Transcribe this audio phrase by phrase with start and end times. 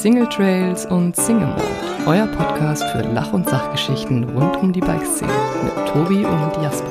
[0.00, 1.62] Single Trails und Single Mode,
[2.06, 5.30] euer Podcast für Lach- und Sachgeschichten rund um die Bikeszene
[5.62, 6.90] mit Tobi und Jasper.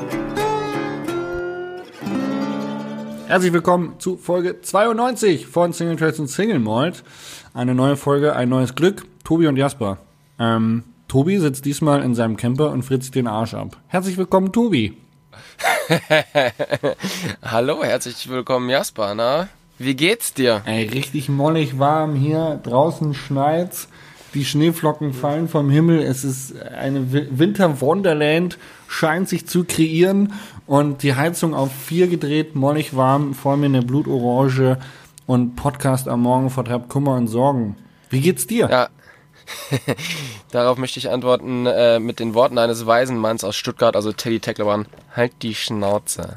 [3.26, 7.02] Herzlich willkommen zu Folge 92 von Single Trails und Single Malt.
[7.52, 9.04] Eine neue Folge, ein neues Glück.
[9.24, 9.98] Tobi und Jasper.
[10.38, 13.76] Ähm, Tobi sitzt diesmal in seinem Camper und fritzt den Arsch ab.
[13.88, 14.96] Herzlich willkommen, Tobi.
[17.42, 19.16] Hallo, herzlich willkommen, Jasper.
[19.16, 19.48] Na,
[19.80, 20.60] wie geht's dir?
[20.66, 22.60] Ey, richtig mollig warm hier.
[22.62, 23.88] Draußen schneit's.
[24.34, 26.00] Die Schneeflocken fallen vom Himmel.
[26.00, 28.58] Es ist eine Winter Wonderland,
[28.88, 30.34] scheint sich zu kreieren.
[30.66, 33.32] Und die Heizung auf vier gedreht, mollig warm.
[33.32, 34.78] Vor mir eine Blutorange
[35.24, 37.76] und Podcast am Morgen vertreibt Kummer und Sorgen.
[38.10, 38.68] Wie geht's dir?
[38.70, 38.88] Ja.
[40.50, 44.40] Darauf möchte ich antworten äh, mit den Worten eines weisen Manns aus Stuttgart, also Teddy
[44.40, 44.84] Teckleban.
[45.16, 46.36] Halt die Schnauze.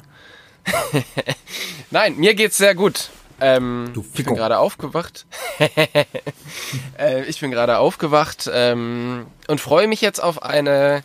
[1.92, 3.10] Nein, mir geht's sehr gut.
[3.42, 5.26] Ähm, Du ich bin gerade aufgewacht.
[6.98, 11.04] äh, ich bin gerade aufgewacht ähm, und freue mich jetzt auf eine,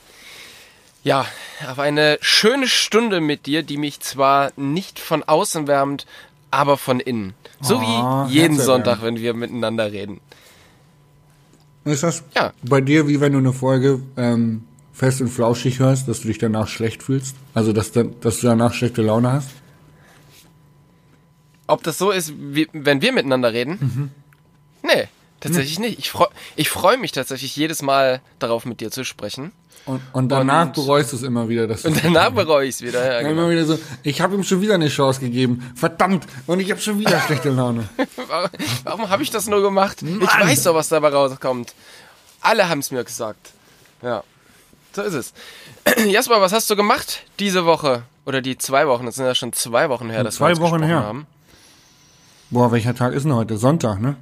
[1.02, 1.27] ja,
[1.69, 6.06] auf eine schöne Stunde mit dir, die mich zwar nicht von außen wärmt,
[6.50, 7.34] aber von innen.
[7.61, 8.61] So Oh, wie jeden herzerwärmend.
[8.62, 10.20] Sonntag, wenn wir miteinander reden.
[11.84, 12.52] Ist das Ja.
[12.62, 16.39] bei dir wie wenn du eine Folge ähm, fest und flauschig hörst, dass du dich
[16.39, 17.34] danach schlecht fühlst?
[17.55, 19.48] Also, dass, dass du danach schlechte Laune hast?
[21.69, 23.78] Ob das so ist, wie, wenn wir miteinander reden?
[23.80, 24.11] Mhm.
[24.83, 25.08] Nee,
[25.41, 25.98] tatsächlich nicht.
[26.00, 29.52] Ich freue ich freu mich tatsächlich jedes Mal darauf, mit dir zu sprechen.
[29.86, 32.83] Und, und danach Und- bereust du es immer wieder, dass Und danach bereue ich es
[32.83, 33.05] wieder.
[33.11, 33.30] Ja, genau.
[33.42, 35.72] immer wieder so, ich habe ihm schon wieder eine Chance gegeben.
[35.74, 37.89] Verdammt, und ich habe schon wieder schlechte Laune.
[38.84, 40.02] Warum, habe ich das nur gemacht?
[40.02, 41.74] Ich weiß doch, was dabei rauskommt.
[42.41, 43.50] Alle haben es mir gesagt.
[44.02, 44.22] Ja,
[44.94, 45.33] so ist es.
[46.06, 48.02] Jasper, was hast du gemacht diese Woche?
[48.27, 49.06] Oder die zwei Wochen?
[49.06, 51.00] Das sind ja schon zwei Wochen her, dass zwei wir uns Wochen her.
[51.02, 51.27] haben.
[52.50, 53.58] Boah, welcher Tag ist denn heute?
[53.58, 54.16] Sonntag, ne?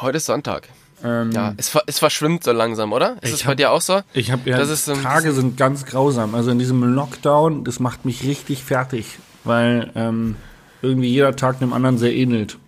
[0.00, 0.68] Heute ist Sonntag.
[1.02, 3.16] Ähm, Ja, es, ver- es verschwimmt so langsam, oder?
[3.22, 4.00] Ist Ich es bei dir auch so?
[4.14, 6.34] Ich habe ja, ist Tage sind ganz grausam.
[6.34, 10.36] Also in diesem Lockdown, das macht mich richtig fertig, weil ähm,
[10.82, 12.58] irgendwie jeder Tag dem anderen sehr ähnelt.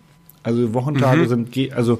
[0.43, 1.27] Also Wochentage Mhm.
[1.53, 1.99] sind, also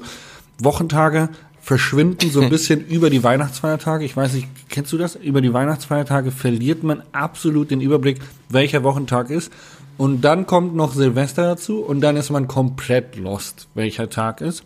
[0.58, 1.28] Wochentage
[1.62, 4.04] verschwinden so ein bisschen über die Weihnachtsfeiertage.
[4.04, 5.14] Ich weiß nicht, kennst du das?
[5.16, 8.18] Über die Weihnachtsfeiertage verliert man absolut den Überblick,
[8.48, 9.50] welcher Wochentag ist.
[9.98, 14.64] Und dann kommt noch Silvester dazu und dann ist man komplett lost, welcher Tag ist.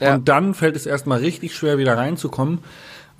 [0.00, 0.14] Ja.
[0.14, 2.58] Und dann fällt es erstmal richtig schwer, wieder reinzukommen,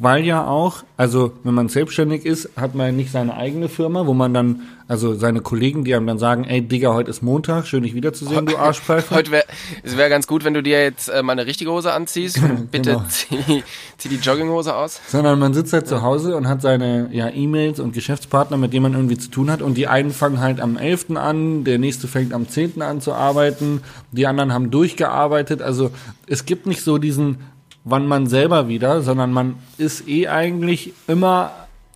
[0.04, 4.12] weil ja auch, also wenn man selbstständig ist, hat man nicht seine eigene Firma, wo
[4.12, 7.82] man dann, also seine Kollegen, die einem dann sagen, ey Digga, heute ist Montag, schön
[7.82, 9.14] dich wiederzusehen, du Arschpfeife.
[9.14, 9.44] Heute wäre
[9.82, 12.38] es wäre ganz gut, wenn du dir jetzt äh, mal eine richtige Hose anziehst.
[12.70, 13.04] Bitte Genau.
[13.09, 13.64] zieh,
[13.97, 15.00] zieh die Jogginghose aus.
[15.09, 18.82] Sondern man sitzt halt zu Hause und hat seine ja, E-Mails und Geschäftspartner, mit denen
[18.82, 19.62] man irgendwie zu tun hat.
[19.62, 21.16] Und die einen fangen halt am 11.
[21.16, 22.82] an, der nächste fängt am 10.
[22.82, 23.81] an zu arbeiten,
[24.12, 25.62] die anderen haben durchgearbeitet.
[25.62, 25.91] Also
[26.26, 27.38] es gibt nicht so diesen,
[27.84, 31.53] wann man selber wieder, sondern man ist eh eigentlich immer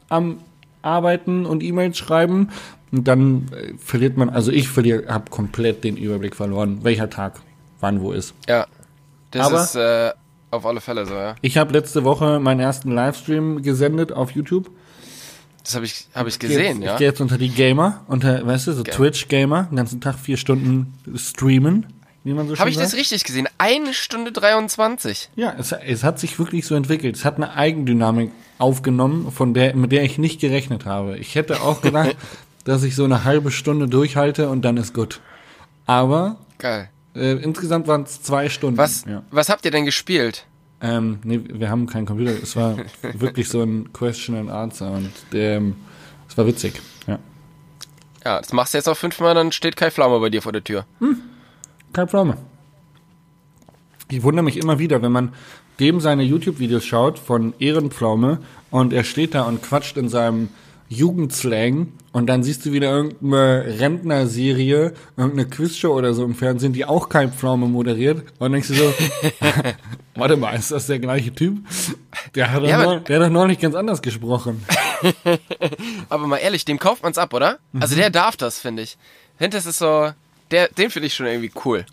[0.09, 0.39] am
[0.83, 2.51] Arbeiten und E-Mails schreiben.
[2.93, 7.41] Und dann äh, verliert man, also ich verliere, habe komplett den Überblick verloren, welcher Tag
[7.81, 8.35] wann wo ist.
[8.49, 8.67] Ja,
[9.31, 10.13] das Aber- ist äh,
[10.51, 11.35] auf alle Fälle so, ja.
[11.43, 14.71] Ich habe letzte Woche meinen ersten Livestream gesendet auf YouTube.
[15.63, 16.93] Das habe ich, hab ich gesehen, jetzt, ja.
[16.93, 20.39] Ich gehe jetzt unter die Gamer, unter, weißt du, so Twitch-Gamer, den ganzen Tag vier
[20.39, 21.87] Stunden streamen,
[22.29, 22.93] wie man so schön Habe ich sagt.
[22.93, 23.49] das richtig gesehen?
[23.59, 25.31] Eine Stunde 23.
[25.35, 27.17] Ja, es, es hat sich wirklich so entwickelt.
[27.17, 31.17] Es hat eine Eigendynamik aufgenommen, von der, mit der ich nicht gerechnet habe.
[31.19, 32.17] Ich hätte auch gedacht,
[32.65, 35.21] dass ich so eine halbe Stunde durchhalte und dann ist gut.
[35.87, 36.91] Aber Geil.
[37.15, 38.77] äh, insgesamt waren es zwei Stunden.
[38.77, 39.23] Was, Ja.
[39.31, 40.45] was habt ihr denn gespielt?
[40.81, 42.33] Ähm, nee, wir haben keinen Computer.
[42.43, 42.77] Es war
[43.15, 45.77] wirklich so ein Question and Answer und ähm,
[46.29, 46.81] es war witzig.
[47.07, 47.19] Ja.
[48.25, 50.63] Ja, das machst du jetzt auch fünfmal, dann steht Kai Pflaume bei dir vor der
[50.63, 50.85] Tür.
[51.93, 52.37] Kein Pflaume.
[54.11, 55.33] Ich wundere mich immer wieder, wenn man
[55.81, 58.39] dem seine YouTube-Videos schaut von Ehrenpflaume
[58.71, 60.49] und er steht da und quatscht in seinem
[60.89, 66.87] Jugendslang und dann siehst du wieder irgendeine Rentnerserie, irgendeine Quizshow oder so im Fernsehen, die
[66.87, 68.95] auch kein Pflaume moderiert und denkst du so,
[70.15, 71.59] warte mal, ist das der gleiche Typ?
[72.35, 74.65] Der hat doch, Ja, aber- neu- der hat doch neulich ganz anders gesprochen.
[76.09, 77.59] Aber mal ehrlich, dem kauft man's ab, oder?
[77.79, 78.01] Also Mhm.
[78.01, 78.97] der darf das, finde ich.
[79.39, 80.11] Das ist so,
[80.51, 81.85] der, den finde ich schon irgendwie cool.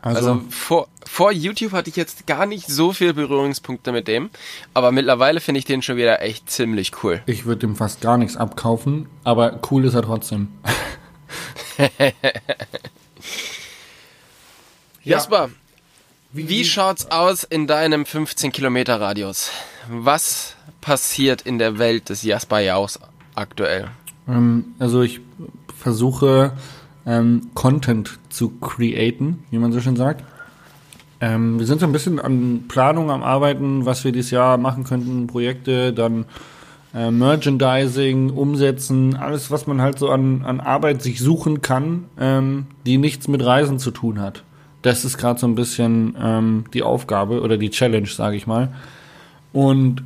[0.00, 4.30] Also, Also vor, vor YouTube hatte ich jetzt gar nicht so viel Berührungspunkte mit dem,
[4.72, 7.20] aber mittlerweile finde ich den schon wieder echt ziemlich cool.
[7.26, 10.48] ich würde dem fast gar nichts abkaufen, aber cool ist er trotzdem.
[15.02, 15.50] Jasper,
[16.32, 19.50] wie schaut's aus in deinem 15 Kilometer Radius?
[19.88, 23.00] Was passiert in der Welt des Jasper Jaus
[23.34, 23.88] aktuell?
[24.28, 25.20] Ähm, also ich
[25.76, 26.52] versuche
[27.08, 30.22] ähm, Content zu createn, wie man so schön sagt.
[31.20, 34.84] Ähm, wir sind so ein bisschen an Planung am Arbeiten, was wir dieses Jahr machen
[34.84, 36.26] könnten, Projekte, dann
[36.94, 42.66] äh, Merchandising, Umsetzen, alles, was man halt so an, an Arbeit sich suchen kann, ähm,
[42.86, 44.44] die nichts mit Reisen zu tun hat.
[44.82, 48.72] Das ist gerade so ein bisschen ähm, die Aufgabe oder die Challenge, sage ich mal.
[49.52, 50.04] Und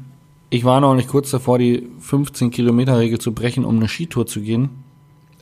[0.50, 4.26] ich war noch nicht kurz davor, die 15 Kilometer Regel zu brechen, um eine Skitour
[4.26, 4.70] zu gehen.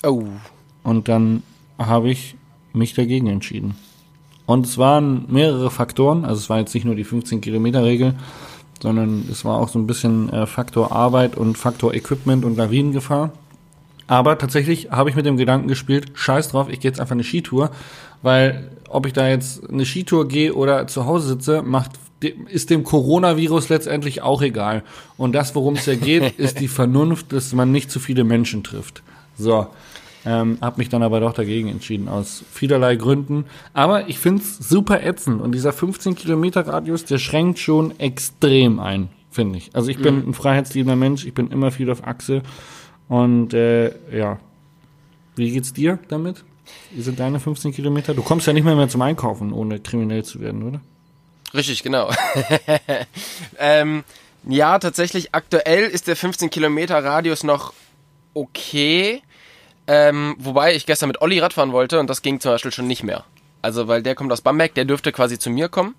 [0.02, 0.24] Oh.
[0.82, 1.42] Und dann
[1.86, 2.36] habe ich
[2.72, 3.74] mich dagegen entschieden.
[4.46, 8.14] Und es waren mehrere Faktoren, also es war jetzt nicht nur die 15 Kilometer Regel,
[8.82, 13.32] sondern es war auch so ein bisschen äh, Faktor Arbeit und Faktor Equipment und Lawinengefahr.
[14.06, 17.22] Aber tatsächlich habe ich mit dem Gedanken gespielt, scheiß drauf, ich gehe jetzt einfach eine
[17.22, 17.70] Skitour,
[18.22, 21.92] weil ob ich da jetzt eine Skitour gehe oder zu Hause sitze, macht
[22.48, 24.82] ist dem Coronavirus letztendlich auch egal.
[25.16, 28.62] Und das, worum es ja geht, ist die Vernunft, dass man nicht zu viele Menschen
[28.62, 29.02] trifft.
[29.38, 29.68] So.
[30.26, 33.46] Ähm, hab mich dann aber doch dagegen entschieden, aus vielerlei Gründen.
[33.72, 35.40] Aber ich find's super ätzend.
[35.40, 39.70] Und dieser 15 Kilometer Radius, der schränkt schon extrem ein, finde ich.
[39.74, 40.30] Also ich bin mhm.
[40.30, 42.42] ein freiheitsliebender Mensch, ich bin immer viel auf Achse.
[43.08, 44.38] Und äh, ja,
[45.36, 46.44] wie geht's dir damit?
[46.92, 48.14] Wie sind deine 15 Kilometer?
[48.14, 50.80] Du kommst ja nicht mehr, mehr zum Einkaufen, ohne kriminell zu werden, oder?
[51.54, 52.10] Richtig, genau.
[53.58, 54.04] ähm,
[54.46, 57.72] ja, tatsächlich, aktuell ist der 15 Kilometer Radius noch
[58.34, 59.22] okay.
[59.92, 63.02] Ähm, wobei ich gestern mit Olli Radfahren wollte und das ging zum Beispiel schon nicht
[63.02, 63.24] mehr.
[63.60, 65.96] Also, weil der kommt aus Bamberg, der dürfte quasi zu mir kommen.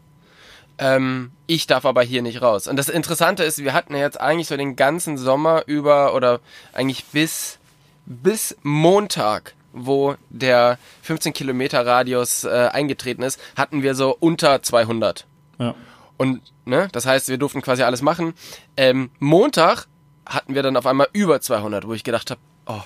[0.78, 2.68] Ähm, ich darf aber hier nicht raus.
[2.68, 6.40] Und das Interessante ist, wir hatten jetzt eigentlich so den ganzen Sommer über oder
[6.72, 7.60] eigentlich bis,
[8.06, 15.26] bis Montag, wo der 15 Kilometer Radius äh, eingetreten ist, hatten wir so unter 200.
[15.60, 15.76] Ja.
[16.16, 18.36] Und, ne, das heißt, wir durften quasi alles machen.
[18.78, 19.88] Ähm, Montag
[20.26, 22.84] hatten wir dann auf einmal über 200, wo ich gedacht habe, oh,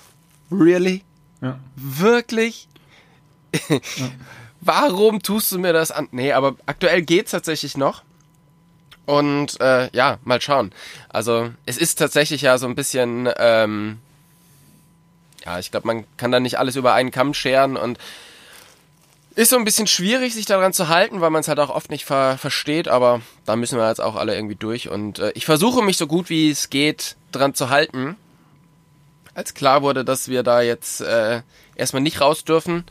[0.52, 1.04] really?
[1.42, 1.60] Ja.
[1.76, 2.68] Wirklich?
[3.70, 3.80] ja.
[4.62, 6.08] Warum tust du mir das an?
[6.12, 8.02] Nee, aber aktuell geht's tatsächlich noch.
[9.06, 10.72] Und äh, ja, mal schauen.
[11.10, 14.00] Also es ist tatsächlich ja so ein bisschen, ähm,
[15.46, 18.00] ja, ich glaube, man kann da nicht alles über einen Kamm scheren und
[19.36, 21.92] ist so ein bisschen schwierig, sich daran zu halten, weil man es halt auch oft
[21.92, 24.90] nicht ver versteht, aber da müssen wir jetzt auch alle irgendwie durch.
[24.90, 28.16] Und äh, ich versuche mich so gut wie es geht dran zu halten.
[29.36, 31.42] Als klar wurde, dass wir da jetzt äh,
[31.76, 32.86] erstmal nicht raus dürfen,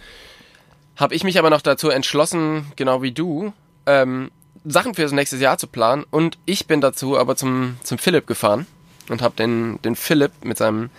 [0.94, 3.54] habe ich mich aber noch dazu entschlossen, genau wie du,
[3.86, 4.30] ähm,
[4.64, 6.04] Sachen für das nächste Jahr zu planen.
[6.10, 8.66] Und ich bin dazu aber zum, zum Philipp gefahren
[9.08, 10.90] und habe den, den Philipp mit seinem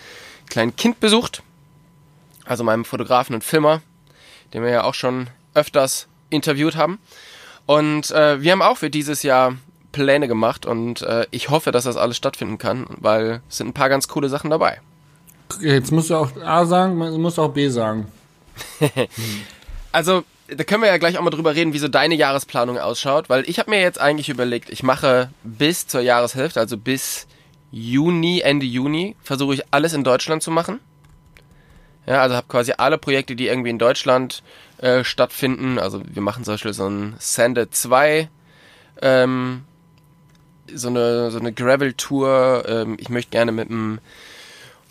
[0.50, 1.44] kleinen Kind besucht.
[2.44, 3.81] Also meinem Fotografen und Filmer,
[4.51, 6.97] den wir ja auch schon öfters interviewt haben.
[7.68, 9.56] Und äh, wir haben auch für dieses Jahr
[9.92, 13.74] Pläne gemacht und äh, ich hoffe, dass das alles stattfinden kann, weil es sind ein
[13.74, 14.81] paar ganz coole Sachen dabei.
[15.62, 18.07] Jetzt musst du auch A sagen, du musst auch B sagen.
[19.92, 23.30] also, da können wir ja gleich auch mal drüber reden, wie so deine Jahresplanung ausschaut,
[23.30, 27.27] weil ich habe mir jetzt eigentlich überlegt, ich mache bis zur Jahreshälfte, also bis
[27.71, 30.80] Juni, Ende Juni, versuche ich alles in Deutschland zu machen.
[32.06, 34.44] Ja, also habe quasi alle Projekte, die irgendwie in Deutschland
[34.77, 35.80] äh, stattfinden.
[35.80, 38.30] Also wir machen zum Beispiel so ein Sande 2,
[39.01, 39.63] ähm,
[40.71, 42.65] so eine, so eine Gravel-Tour.
[42.68, 44.00] Ähm, ich möchte gerne mit einem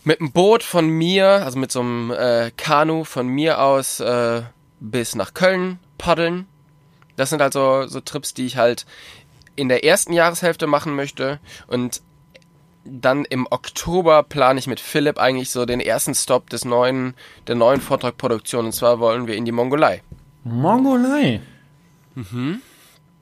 [0.04, 4.42] mit einem Boot von mir, also mit so einem äh, Kanu von mir aus äh,
[4.80, 6.46] bis nach Köln paddeln.
[7.16, 8.87] Das sind also so Trips, die ich halt
[9.56, 11.38] in der ersten Jahreshälfte machen möchte.
[11.66, 12.02] Und
[12.84, 17.14] dann im Oktober plane ich mit Philipp eigentlich so den ersten Stop des neuen,
[17.46, 18.66] der neuen Vortragproduktion.
[18.66, 20.02] Und zwar wollen wir in die Mongolei.
[20.42, 21.40] Mongolei?
[22.14, 22.61] Mhm.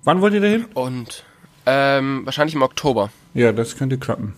[0.03, 0.65] Wann wollt ihr da hin?
[0.75, 1.25] Und
[1.65, 3.11] ähm, wahrscheinlich im Oktober.
[3.35, 4.35] Ja, das könnte klappen.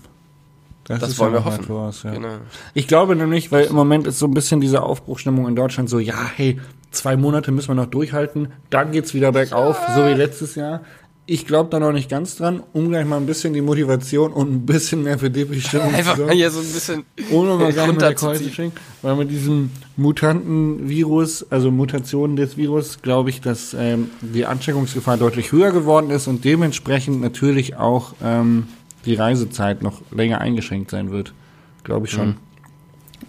[0.84, 1.64] Das, das wollen wir hoffen.
[1.68, 2.12] Was, ja.
[2.12, 2.28] genau.
[2.74, 5.98] Ich glaube nämlich, weil im Moment ist so ein bisschen diese Aufbruchstimmung in Deutschland so,
[5.98, 6.60] ja, hey,
[6.90, 9.94] zwei Monate müssen wir noch durchhalten, dann geht's wieder bergauf, ja.
[9.94, 10.82] so wie letztes Jahr
[11.26, 14.52] ich glaube da noch nicht ganz dran, um gleich mal ein bisschen die Motivation und
[14.52, 18.72] ein bisschen mehr für Depri-Stimmung Einfach mal hier so ein bisschen ohne mal Sachen runterzuziehen.
[19.00, 25.50] Weil mit diesem Mutanten-Virus, also Mutationen des Virus, glaube ich, dass ähm, die Ansteckungsgefahr deutlich
[25.50, 28.66] höher geworden ist und dementsprechend natürlich auch ähm,
[29.04, 31.32] die Reisezeit noch länger eingeschränkt sein wird.
[31.84, 32.28] Glaube ich schon.
[32.28, 32.36] Mhm.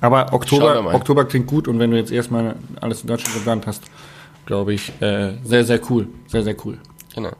[0.01, 3.83] Aber Oktober, Oktober klingt gut und wenn du jetzt erstmal alles in Deutschland geplant hast,
[4.45, 6.07] glaube ich, äh, sehr, sehr cool.
[6.27, 6.77] Sehr, sehr cool.
[7.13, 7.31] Genau.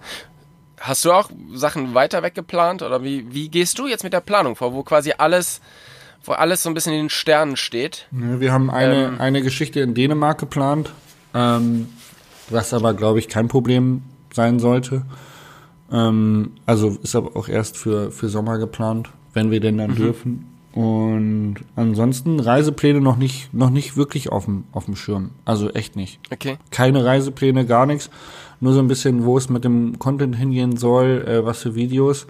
[0.80, 4.56] Hast du auch Sachen weiter weggeplant oder wie, wie gehst du jetzt mit der Planung
[4.56, 5.62] vor, wo quasi alles,
[6.24, 8.08] wo alles so ein bisschen in den Sternen steht?
[8.12, 10.92] wir haben eine, ähm, eine Geschichte in Dänemark geplant,
[11.34, 11.90] ähm,
[12.50, 15.04] was aber, glaube ich, kein Problem sein sollte.
[15.92, 19.96] Ähm, also ist aber auch erst für, für Sommer geplant, wenn wir denn dann mhm.
[19.96, 20.46] dürfen.
[20.74, 25.32] und ansonsten Reisepläne noch nicht, noch nicht wirklich auf dem, auf dem Schirm.
[25.46, 26.20] Also echt nicht.
[26.32, 26.58] Okay.
[26.72, 28.10] Keine Reisepläne, gar nichts.
[28.60, 32.28] Nur so ein bisschen, wo es mit dem Content hingehen soll, äh, was für Videos.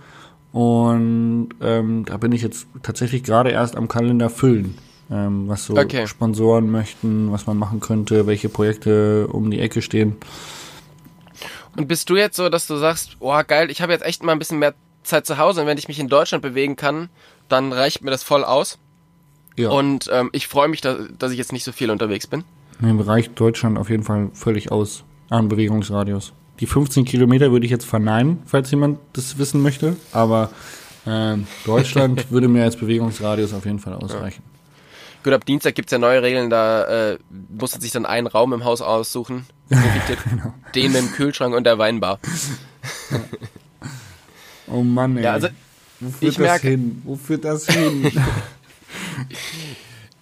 [0.52, 4.76] Und ähm, da bin ich jetzt tatsächlich gerade erst am Kalender füllen.
[5.12, 6.08] Ähm, was so Okay.
[6.08, 10.16] Sponsoren möchten, was man machen könnte, welche Projekte um die Ecke stehen.
[11.76, 14.32] Und bist du jetzt so, dass du sagst, oh geil, ich habe jetzt echt mal
[14.32, 17.10] ein bisschen mehr Zeit zu Hause und wenn ich mich in Deutschland bewegen kann,
[17.48, 18.80] dann reicht mir das voll aus.
[19.58, 19.70] Ja.
[19.70, 22.44] Und ähm, ich freue mich, dass, dass ich jetzt nicht so viel unterwegs bin.
[22.82, 26.34] Im Bereich Deutschland auf jeden Fall völlig aus am Bewegungsradius.
[26.60, 29.96] Die 15 Kilometer würde ich jetzt verneinen, falls jemand das wissen möchte.
[30.12, 30.50] Aber
[31.06, 34.44] ähm, Deutschland würde mir als Bewegungsradius auf jeden Fall ausreichen.
[35.26, 37.18] Gut, ab Dienstag gibt's ja neue Regeln, da äh,
[37.50, 39.48] muss man sich dann einen Raum im Haus aussuchen.
[40.30, 40.54] Genau.
[40.76, 42.20] Den mit dem Kühlschrank und der Weinbar.
[44.68, 45.24] Oh Mann, ey.
[45.24, 45.48] Ja, also
[46.00, 47.02] Wo führt ich das merke- hin?
[47.04, 48.12] Wo führt das hin?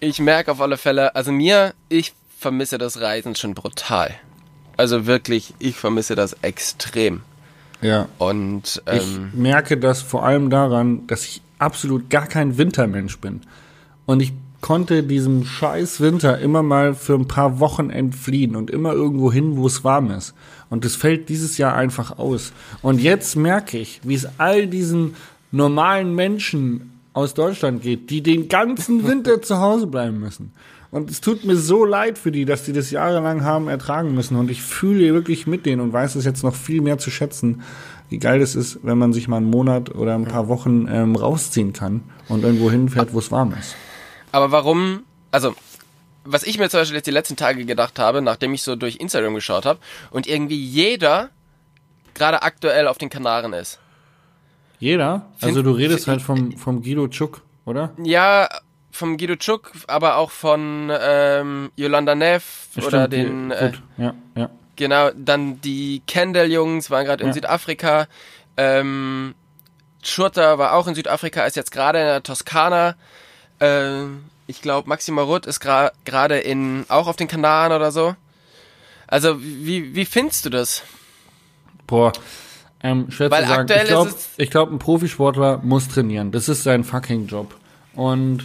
[0.00, 4.14] ich merke auf alle Fälle, also mir, ich vermisse das Reisen schon brutal.
[4.76, 7.22] Also wirklich, ich vermisse das extrem.
[7.80, 8.08] ja.
[8.18, 13.42] Und Ich ähm, merke das vor allem daran, dass ich absolut gar kein Wintermensch bin.
[14.06, 14.32] Und ich
[14.64, 19.58] konnte diesem scheiß Winter immer mal für ein paar Wochen entfliehen und immer irgendwo hin,
[19.58, 20.32] wo es warm ist.
[20.70, 22.54] Und das fällt dieses Jahr einfach aus.
[22.80, 25.16] Und jetzt merke ich, wie es all diesen
[25.52, 30.52] normalen Menschen aus Deutschland geht, die den ganzen Winter zu Hause bleiben müssen.
[30.90, 34.36] Und es tut mir so leid für die, dass die das jahrelang haben ertragen müssen.
[34.36, 37.60] Und ich fühle wirklich mit denen und weiß es jetzt noch viel mehr zu schätzen,
[38.08, 41.16] wie geil es ist, wenn man sich mal einen Monat oder ein paar Wochen ähm,
[41.16, 43.76] rausziehen kann und irgendwo hinfährt, wo es warm ist.
[44.34, 45.54] Aber warum, also,
[46.24, 48.96] was ich mir zum Beispiel jetzt die letzten Tage gedacht habe, nachdem ich so durch
[48.96, 49.78] Instagram geschaut habe
[50.10, 51.30] und irgendwie jeder
[52.14, 53.78] gerade aktuell auf den Kanaren ist.
[54.80, 55.26] Jeder?
[55.40, 57.92] Also Find- du redest halt vom, vom Guido Czuk, oder?
[58.02, 58.48] Ja,
[58.90, 64.14] vom Guido Czuk, aber auch von ähm, Yolanda Neff oder Stimmt, den, die- äh, ja,
[64.34, 64.50] ja.
[64.74, 67.34] genau, dann die Kendall-Jungs waren gerade in Ja.
[67.34, 68.08] Südafrika.
[68.56, 69.36] Ähm,
[70.02, 72.96] Schurter war auch in Südafrika, ist jetzt gerade in der Toskana.
[73.60, 78.14] Ähm, ich glaube, Maxima Rutt ist gra- gerade in auch auf den Kanaren oder so.
[79.06, 80.82] Also wie wie findest du das?
[81.86, 82.12] Boah,
[82.82, 83.60] ähm, schwer Weil zu sagen.
[83.62, 84.14] aktuell Ich glaube,
[84.50, 86.32] glaub, ein Profisportler muss trainieren.
[86.32, 87.54] Das ist sein fucking Job.
[87.94, 88.44] Und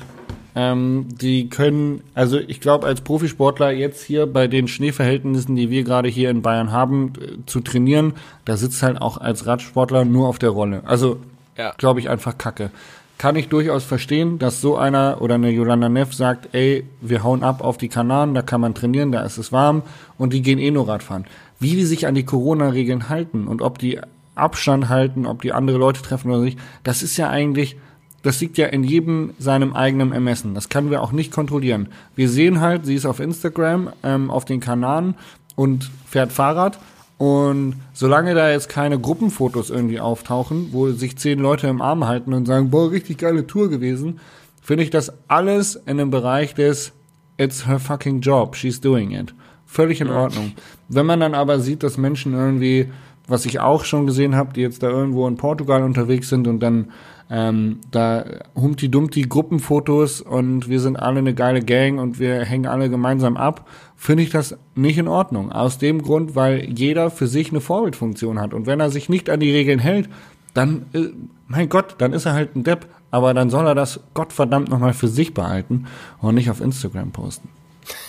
[0.56, 5.84] ähm, die können, also ich glaube, als Profisportler jetzt hier bei den Schneeverhältnissen, die wir
[5.84, 8.14] gerade hier in Bayern haben, äh, zu trainieren,
[8.46, 10.82] da sitzt halt auch als Radsportler nur auf der Rolle.
[10.86, 11.20] Also
[11.58, 11.74] Ja.
[11.78, 12.72] glaube ich einfach Kacke.
[13.20, 17.44] Kann ich durchaus verstehen, dass so einer oder eine Yolanda Neff sagt, ey, wir hauen
[17.44, 19.84] ab auf die Kanaren, da kann man trainieren, da ist es warm
[20.18, 21.26] und die gehen eh nur Radfahren.
[21.60, 24.00] Wie die sich an die Corona-Regeln halten und ob die
[24.36, 27.76] Abstand halten, ob die andere Leute treffen oder nicht, das ist ja eigentlich,
[28.24, 30.56] das liegt ja in jedem seinem eigenen Ermessen.
[30.56, 31.90] Das können wir auch nicht kontrollieren.
[32.16, 35.16] Wir sehen halt, sie ist auf Instagram, ähm, auf den Kanaren
[35.58, 36.80] und fährt Fahrrad
[37.20, 42.34] und solange da jetzt keine Gruppenfotos irgendwie auftauchen, wo sich zehn Leute im Arm halten
[42.34, 44.22] und sagen, boah, richtig geile Tour gewesen,
[44.62, 46.94] finde ich das alles in einem Bereich des
[47.38, 49.36] It's her fucking job, she's doing it.
[49.66, 50.54] Völlig in Ordnung.
[50.88, 52.90] Wenn man dann aber sieht, dass Menschen irgendwie,
[53.28, 56.62] was ich auch schon gesehen habe, die jetzt da irgendwo in Portugal unterwegs sind und
[56.62, 56.90] dann
[57.30, 62.66] ähm, da Humpty Dumpty Gruppenfotos und wir sind alle eine geile Gang und wir hängen
[62.66, 65.52] alle gemeinsam ab, finde ich das nicht in Ordnung.
[65.52, 68.54] Aus dem Grund, weil jeder für sich eine Vorbildfunktion hat.
[68.54, 70.10] Und wenn er sich nicht an die Regeln hält,
[70.54, 71.10] dann, äh,
[71.48, 72.88] mein Gott, dann ist er halt ein Depp.
[73.12, 75.88] Aber dann soll er das Gottverdammt nochmal für sich behalten
[76.20, 77.50] und nicht auf Instagram posten.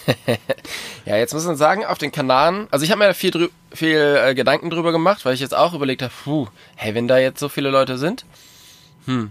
[1.07, 4.19] Ja, jetzt muss man sagen, auf den Kanaren, also ich habe mir da viel, viel
[4.23, 6.47] äh, Gedanken drüber gemacht, weil ich jetzt auch überlegt habe, puh,
[6.77, 8.27] hey, wenn da jetzt so viele Leute sind,
[9.07, 9.31] hm,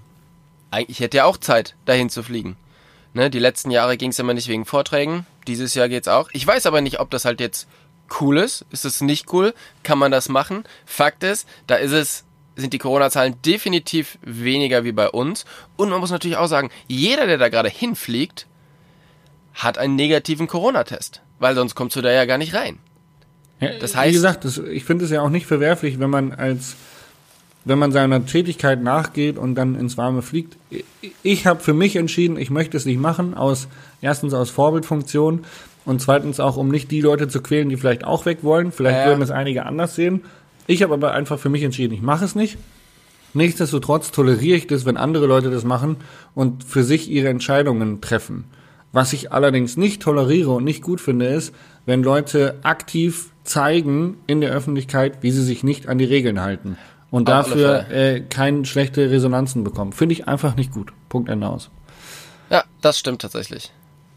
[0.72, 2.58] eigentlich hätte ja auch Zeit, dahin zu fliegen.
[3.14, 6.30] Ne, die letzten Jahre ging es immer nicht wegen Vorträgen, dieses Jahr geht's auch.
[6.32, 7.68] Ich weiß aber nicht, ob das halt jetzt
[8.22, 8.66] cool ist.
[8.72, 9.54] Ist es nicht cool?
[9.84, 10.64] Kann man das machen?
[10.86, 12.24] Fakt ist, da ist es,
[12.56, 15.46] sind die Corona-Zahlen definitiv weniger wie bei uns.
[15.76, 18.46] Und man muss natürlich auch sagen, jeder, der da gerade hinfliegt,
[19.56, 22.78] hat einen negativen Corona-Test, weil sonst kommst du da ja gar nicht rein.
[23.60, 26.32] Ja, Das wie heißt- gesagt, das, ich finde es ja auch nicht verwerflich, wenn man
[26.32, 26.76] als
[27.70, 30.58] wenn man seiner Tätigkeit nachgeht und dann ins Warme fliegt.
[31.24, 33.68] Ich- habe für mich entschieden, ich möchte es nicht machen, aus
[34.02, 35.46] erstens aus Vorbildfunktion
[35.86, 38.72] und zweitens auch, um nicht die Leute zu quälen, die vielleicht auch weg wollen.
[38.74, 39.06] Vielleicht Ja.
[39.08, 40.22] würden es einige anders sehen.
[40.68, 42.58] Ich habe aber einfach für mich entschieden, ich mache es nicht.
[43.34, 45.98] Nichtsdestotrotz toleriere ich das, wenn andere Leute das machen
[46.34, 48.46] und für sich ihre Entscheidungen treffen.
[48.92, 51.54] Was ich allerdings nicht toleriere und nicht gut finde, ist,
[51.86, 56.78] wenn Leute aktiv zeigen in der Öffentlichkeit, wie sie sich nicht an die Regeln halten
[57.12, 59.94] und Auf dafür äh, keine schlechte Resonanzen bekommen.
[59.94, 60.92] Finde ich einfach nicht gut.
[61.10, 61.70] Punkt Ende aus.
[62.50, 63.72] Ja, das stimmt tatsächlich.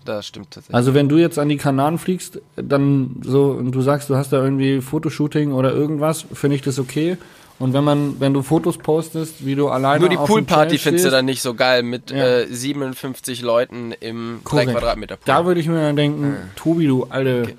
[0.05, 0.75] Das stimmt tatsächlich.
[0.75, 4.33] Also wenn du jetzt an die Kanaren fliegst, dann so und du sagst, du hast
[4.33, 7.17] da irgendwie Fotoshooting oder irgendwas, finde ich das okay.
[7.59, 11.11] Und wenn man, wenn du Fotos postest, wie du alleine Nur die Poolparty findest du
[11.11, 12.41] dann nicht so geil mit Ja.
[12.41, 14.73] äh, 57 Leuten im 3 korrekt.
[14.73, 15.25] Quadratmeter Pool.
[15.27, 17.55] Da würde ich mir dann denken, Tobi, du alte,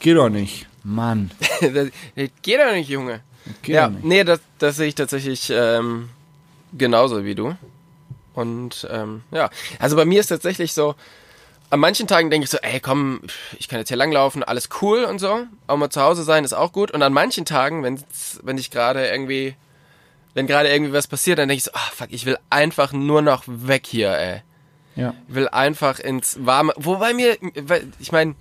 [0.00, 0.66] geh doch nicht.
[0.82, 1.30] Mann.
[1.60, 1.70] das,
[2.16, 3.20] das geht doch nicht, Junge.
[3.62, 6.08] Geht ja, nee, das, das sehe ich tatsächlich ähm,
[6.72, 7.56] genauso wie du.
[8.34, 10.94] Und ähm, ja, also bei mir ist tatsächlich so,
[11.70, 13.22] an manchen Tagen denke ich so, ey komm,
[13.58, 15.46] ich kann jetzt hier langlaufen, alles cool und so.
[15.66, 16.90] Auch mal zu Hause sein ist auch gut.
[16.90, 19.54] Und an manchen Tagen, wenn's, wenn ich gerade irgendwie,
[20.34, 23.22] wenn gerade irgendwie was passiert, dann denke ich so, ah fuck, ich will einfach nur
[23.22, 24.42] noch weg hier, ey.
[24.96, 25.14] Ja.
[25.28, 26.72] Ich will einfach ins Warme.
[26.76, 28.34] Wobei mir, weil, ich meine,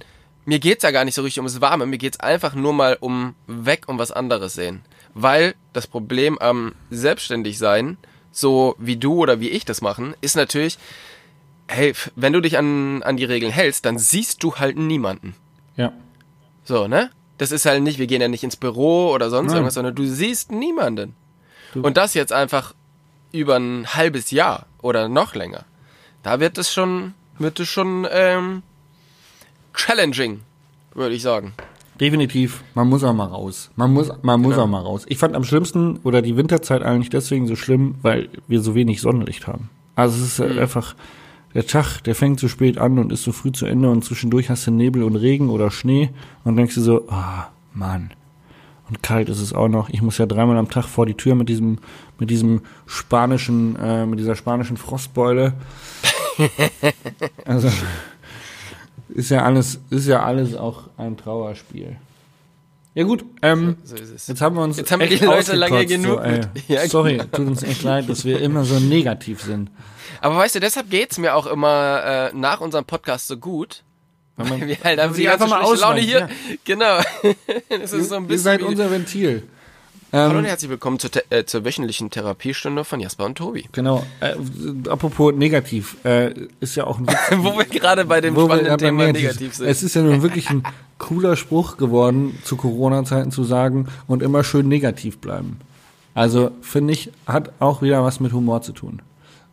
[0.45, 1.85] mir geht's ja gar nicht so richtig ums Warme.
[1.85, 4.83] Mir geht's einfach nur mal um weg, um was anderes sehen.
[5.13, 7.97] Weil das Problem am Selbstständigsein,
[8.31, 10.77] so wie du oder wie ich das machen, ist natürlich,
[11.67, 15.35] hey, wenn du dich an, an die Regeln hältst, dann siehst du halt niemanden.
[15.77, 15.93] Ja.
[16.65, 17.11] So, ne?
[17.37, 19.57] Das ist halt nicht, wir gehen ja nicht ins Büro oder sonst Nein.
[19.57, 21.15] irgendwas, sondern du siehst niemanden.
[21.73, 22.73] Du- Und das jetzt einfach
[23.31, 25.65] über ein halbes Jahr oder noch länger.
[26.21, 28.61] Da wird es schon, wird es schon ähm,
[29.73, 30.41] challenging,
[30.93, 31.53] würde ich sagen.
[31.99, 33.69] Definitiv, man muss auch mal raus.
[33.75, 34.63] Man muss, man muss Genau.
[34.63, 35.05] auch mal raus.
[35.07, 38.99] Ich fand am schlimmsten oder die Winterzeit eigentlich deswegen so schlimm, weil wir so wenig
[39.01, 39.69] Sonnenlicht haben.
[39.95, 40.43] Also es ist Mhm.
[40.49, 40.95] halt einfach,
[41.53, 44.49] der Tag, der fängt so spät an und ist so früh zu Ende und zwischendurch
[44.49, 46.09] hast du Nebel und Regen oder Schnee
[46.43, 48.09] und denkst du so, ah, Mann.
[48.89, 49.89] Und kalt ist es auch noch.
[49.89, 51.77] Ich muss ja dreimal am Tag vor die Tür mit diesem,
[52.19, 55.53] mit diesem spanischen, äh, mit dieser spanischen Frostbeule.
[57.45, 57.69] also
[59.09, 61.95] ist ja alles, ist ja alles auch ein Trauerspiel.
[62.95, 64.27] Ja gut, ähm, So ist es.
[64.27, 66.39] jetzt haben wir uns Jetzt haben wir echt die Leute lange genug So,
[66.73, 67.23] Ja, Sorry, genau.
[67.31, 69.71] tut uns echt leid, dass wir immer so negativ sind.
[70.21, 73.81] Aber weißt du, deshalb geht's mir auch immer äh, nach unserem Podcast so gut.
[74.35, 76.25] Weil man- Weil wir halt einfach mal Laune hier.
[76.25, 76.29] ausweinen,
[76.65, 76.99] Genau.
[77.69, 78.43] das ist so ein Ihr bisschen.
[78.43, 79.43] seid wie- unser Ventil.
[80.13, 83.65] Hallo und Ähm, herzlich willkommen zur, äh, zur wöchentlichen Therapiestunde von Jasper und Tobi.
[83.71, 84.35] genau, äh,
[84.87, 89.05] apropos negativ, äh, ist ja auch ein Witz, Wo wir gerade bei dem spannenden Thema
[89.07, 89.67] Negativ- negativ sind.
[89.67, 90.61] Es ist ja nun wirklich ein
[90.99, 95.59] cooler Spruch geworden, zu Corona-Zeiten zu sagen und immer schön negativ bleiben.
[96.13, 99.01] Also, finde ich, hat auch wieder was mit Humor zu tun.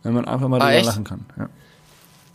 [0.03, 1.25] Wenn man einfach mal Ah, drüber lachen kann.
[1.39, 1.49] Ja.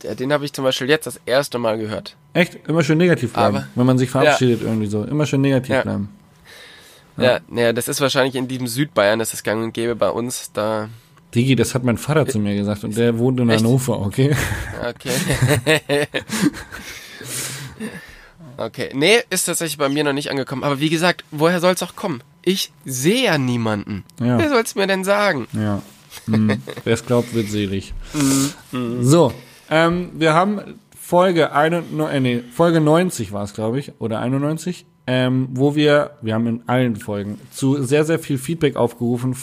[0.03, 2.17] Ja, Den habe ich zum Beispiel jetzt das erste Mal gehört.
[2.33, 5.03] Echt, immer schön negativ bleiben, Aber- wenn man sich verabschiedet irgendwie so.
[5.05, 5.81] Immer schön negativ Ja.
[5.81, 6.09] bleiben.
[7.17, 10.51] Ja, naja, das ist wahrscheinlich in diesem Südbayern, das ist gang und gäbe bei uns,
[10.53, 10.89] da.
[11.33, 13.63] Digi, das hat mein Vater zu mir gesagt und der wohnt in Echt?
[13.63, 14.35] Hannover, okay?
[14.87, 16.07] Okay.
[18.57, 18.91] okay.
[18.93, 20.63] Nee, ist tatsächlich bei mir noch nicht angekommen.
[20.63, 22.21] Aber wie gesagt, woher soll's auch kommen?
[22.43, 24.05] Ich sehe ja niemanden.
[24.19, 24.37] Ja.
[24.37, 25.47] Wer soll's mir denn sagen?
[25.51, 25.81] Ja.
[26.25, 26.61] Hm.
[26.83, 27.93] Wer es glaubt, wird selig.
[28.71, 29.03] Mhm.
[29.03, 29.33] So,
[29.69, 34.85] ähm, wir haben Folge, eine, äh, nee, Folge 90 war es, glaube ich, oder 91,
[35.07, 39.35] ähm, wo wir, wir haben in allen Folgen zu sehr, sehr viel Feedback aufgerufen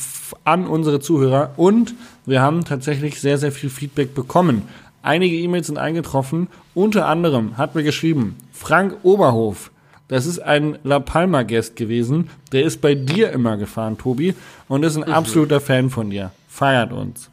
[0.45, 1.95] an unsere Zuhörer und
[2.27, 4.63] wir haben tatsächlich sehr, sehr viel Feedback bekommen.
[5.03, 9.71] Einige E-Mails sind eingetroffen, unter anderem hat mir geschrieben, Frank Oberhof,
[10.09, 12.29] das ist ein La Palma-Guest gewesen.
[12.53, 14.35] Der ist bei dir immer gefahren, Tobi,
[14.69, 16.31] und ist ein absoluter Fan von dir.
[16.47, 17.31] Feiert uns.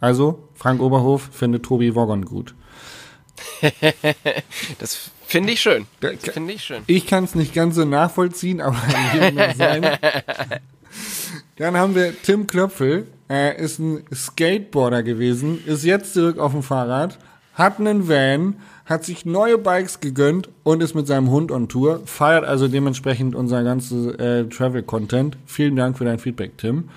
[0.00, 2.54] Also, Frank Oberhof findet Tobi Woggon gut.
[4.78, 5.86] Das finde ich schön.
[6.20, 6.82] Finde ich schön.
[6.86, 8.76] Ich kann es nicht ganz so nachvollziehen, aber
[9.56, 9.98] sein.
[11.56, 13.06] Dann haben wir Tim Klöpfel.
[13.28, 17.18] Er ist ein Skateboarder gewesen, ist jetzt zurück auf dem Fahrrad,
[17.52, 22.00] hat einen Van, hat sich neue Bikes gegönnt und ist mit seinem Hund on Tour,
[22.06, 25.36] feiert also dementsprechend unser ganzes äh, Travel-Content.
[25.44, 26.88] Vielen Dank für dein Feedback, Tim.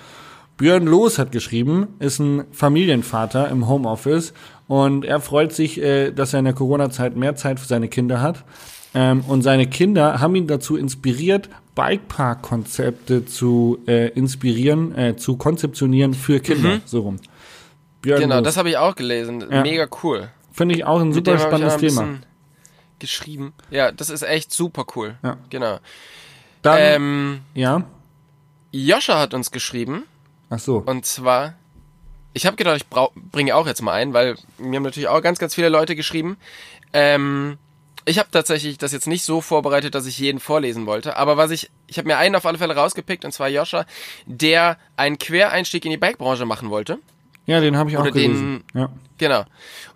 [0.56, 4.32] Björn Loos hat geschrieben, ist ein Familienvater im Homeoffice
[4.68, 8.20] und er freut sich, äh, dass er in der Corona-Zeit mehr Zeit für seine Kinder
[8.20, 8.44] hat.
[8.94, 16.14] Ähm, und seine Kinder haben ihn dazu inspiriert, Bikepark-Konzepte zu äh, inspirieren, äh, zu konzeptionieren
[16.14, 16.80] für Kinder.
[16.84, 17.18] So rum.
[18.02, 18.44] Björn Genau, Loos.
[18.44, 19.44] das habe ich auch gelesen.
[19.50, 19.62] Ja.
[19.62, 20.28] Mega cool.
[20.52, 22.18] finde ich auch ein Mit super spannendes Thema.
[22.98, 23.52] Geschrieben.
[23.70, 25.16] Ja, das ist echt super cool.
[25.22, 25.36] Ja.
[25.50, 25.78] Genau.
[26.62, 27.82] Dann, Ähm, ja,
[28.70, 30.04] Joscha hat uns geschrieben
[30.50, 30.82] ach so.
[30.86, 31.54] und zwar,
[32.32, 32.86] ich habe gedacht, ich
[33.30, 36.36] bringe auch jetzt mal ein, weil mir haben natürlich auch ganz, ganz viele Leute geschrieben.
[36.92, 37.58] Ähm,
[38.04, 41.50] ich habe tatsächlich das jetzt nicht so vorbereitet, dass ich jeden vorlesen wollte, aber was
[41.50, 43.86] ich, ich habe mir einen auf alle Fälle rausgepickt und zwar Joscha,
[44.26, 46.98] der einen Quereinstieg in die Bikebranche machen wollte.
[47.46, 48.64] Ja, den habe ich auch Oder gelesen.
[48.74, 48.90] Ja.
[49.18, 49.44] Genau.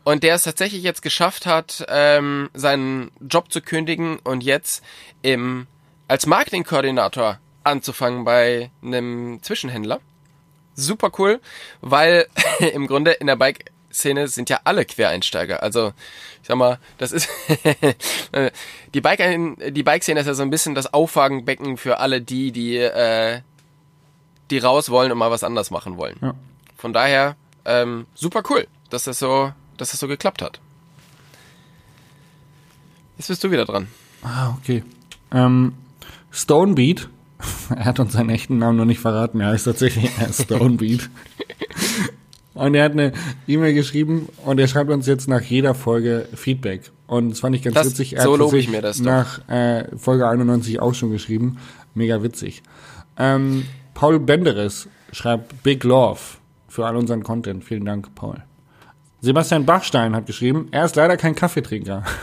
[0.05, 4.85] Und der es tatsächlich jetzt geschafft hat, ähm, seinen Job zu kündigen und jetzt
[5.22, 5.66] im,
[6.09, 10.01] als Marketingkoordinator anzufangen bei einem Zwischenhändler.
[10.77, 11.41] Super cool,
[11.81, 12.27] weil
[12.73, 15.62] im Grunde in der Bike, Szene sind ja alle Quereinsteiger.
[15.62, 15.93] Also,
[16.43, 17.29] ich sag mal, das ist
[18.95, 22.53] die Bike die Bike Szene ist ja so ein bisschen das Auffangbecken für alle die,
[22.53, 23.41] die äh,
[24.51, 26.17] die raus wollen und mal was anders machen wollen.
[26.21, 26.35] Ja.
[26.77, 30.61] Von daher ähm, super cool, dass das so, dass das so geklappt hat.
[33.19, 33.89] Jetzt bist du wieder dran.
[34.23, 34.85] Ah, okay.
[35.33, 35.75] Ähm,
[36.31, 37.09] Stonebeat,
[37.75, 41.09] er hat uns seinen echten Namen noch nicht verraten, er heißt tatsächlich Stonebeat.
[42.55, 43.12] und er hat eine
[43.46, 46.90] E-Mail geschrieben und er schreibt uns jetzt nach jeder Folge Feedback.
[47.07, 48.16] Und das fand ich ganz Das- witzig.
[48.16, 49.05] Er so lobe ich mir das doch.
[49.05, 51.59] nach äh, Folge 91 auch schon geschrieben.
[51.94, 52.62] Mega witzig.
[53.18, 56.18] Ähm, Paul Benderes schreibt Big Love
[56.68, 57.64] für all unseren Content.
[57.64, 58.42] Vielen Dank, Paul.
[59.20, 62.03] Sebastian Bachstein hat geschrieben, er ist leider kein Kaffeetrinker.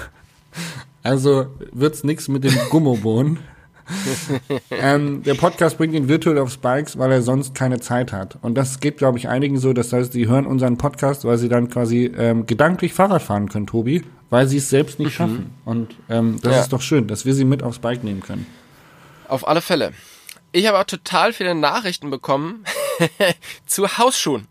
[1.06, 3.40] Also wird's nix mit dem Gummobohnen.
[4.72, 8.38] ähm, der Podcast bringt ihn virtuell auf Spikes, weil er sonst keine Zeit hat.
[8.42, 9.74] Und das geht, glaube ich, einigen so.
[9.74, 13.68] Das heißt, sie hören unseren Podcast, weil sie dann quasi ähm, gedanklich Fahrrad fahren können,
[13.68, 15.52] Tobi, weil sie es selbst nicht schaffen.
[15.66, 16.62] Und ähm, das Ja.
[16.62, 18.46] ist doch schön, dass wir sie mit aufs Bike nehmen können.
[19.28, 19.92] Auf alle Fälle.
[20.52, 22.64] Ich habe auch total viele Nachrichten bekommen
[23.66, 24.48] zu Hausschuhen.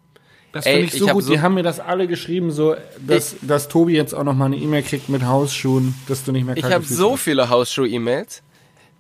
[0.53, 1.25] Das finde ich so ich gut.
[1.25, 4.47] so- die haben mir das alle geschrieben, so dass, dass Tobi jetzt auch noch mal
[4.47, 8.42] eine E-Mail kriegt mit Hausschuhen, dass du nicht mehr Ich kalte habe so viele Hausschuh-E-Mails.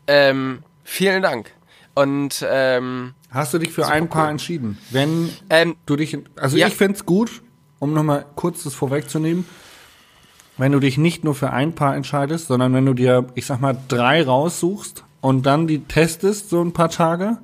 [0.06, 1.52] Ähm, vielen Dank.
[1.94, 4.78] Und ähm, Hast du dich für ein Paar entschieden?
[4.90, 6.66] Wenn ähm, du dich, also Ja.
[6.68, 7.42] ich find's gut,
[7.78, 9.44] um nochmal kurz das vorwegzunehmen,
[10.58, 13.60] wenn du dich nicht nur für ein Paar entscheidest, sondern wenn du dir, ich sag
[13.60, 17.38] mal, drei raussuchst und dann die testest so ein paar Tage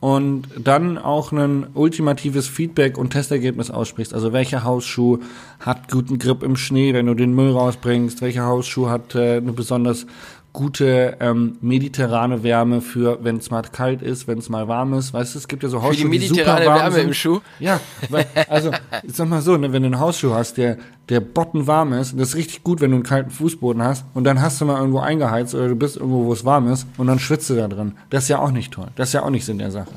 [0.00, 4.12] und dann auch ein ultimatives Feedback und Testergebnis aussprichst.
[4.12, 5.18] Also welcher Hausschuh
[5.60, 8.20] hat guten Grip im Schnee, wenn du den Müll rausbringst?
[8.20, 10.06] Welcher Hausschuh hat äh, eine besonders
[10.52, 15.14] gute ähm, mediterrane Wärme für, wenn es mal kalt ist, wenn es mal warm ist.
[15.14, 17.06] Weißt du, es gibt ja so für Hausschuhe, die die super mediterrane warm Wärme sind.
[17.08, 17.40] im Schuh.
[17.58, 18.70] Ja, weil, also,
[19.02, 20.76] ich sag mal so, ne, wenn du einen Hausschuh hast, der,
[21.08, 24.42] der bottenwarm ist, das ist richtig gut, wenn du einen kalten Fußboden hast und dann
[24.42, 27.18] hast du mal irgendwo eingeheizt oder du bist irgendwo, wo es warm ist und dann
[27.18, 27.92] schwitzt du da drin.
[28.10, 28.88] Das ist ja auch nicht toll.
[28.96, 29.88] Das ist ja auch nicht Sinn der Sache.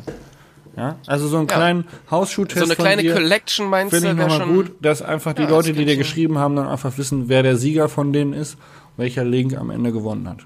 [0.77, 1.55] Ja, also so einen Ja.
[1.55, 5.01] kleinen Hausschuhtest so eine kleine dir Collection meinst finde du, ich wäre nochmal gut, dass
[5.01, 8.11] einfach die Ja, Leute, die dir geschrieben haben, dann einfach wissen, wer der Sieger von
[8.11, 8.57] denen ist,
[8.97, 10.39] welcher Link am Ende gewonnen hat.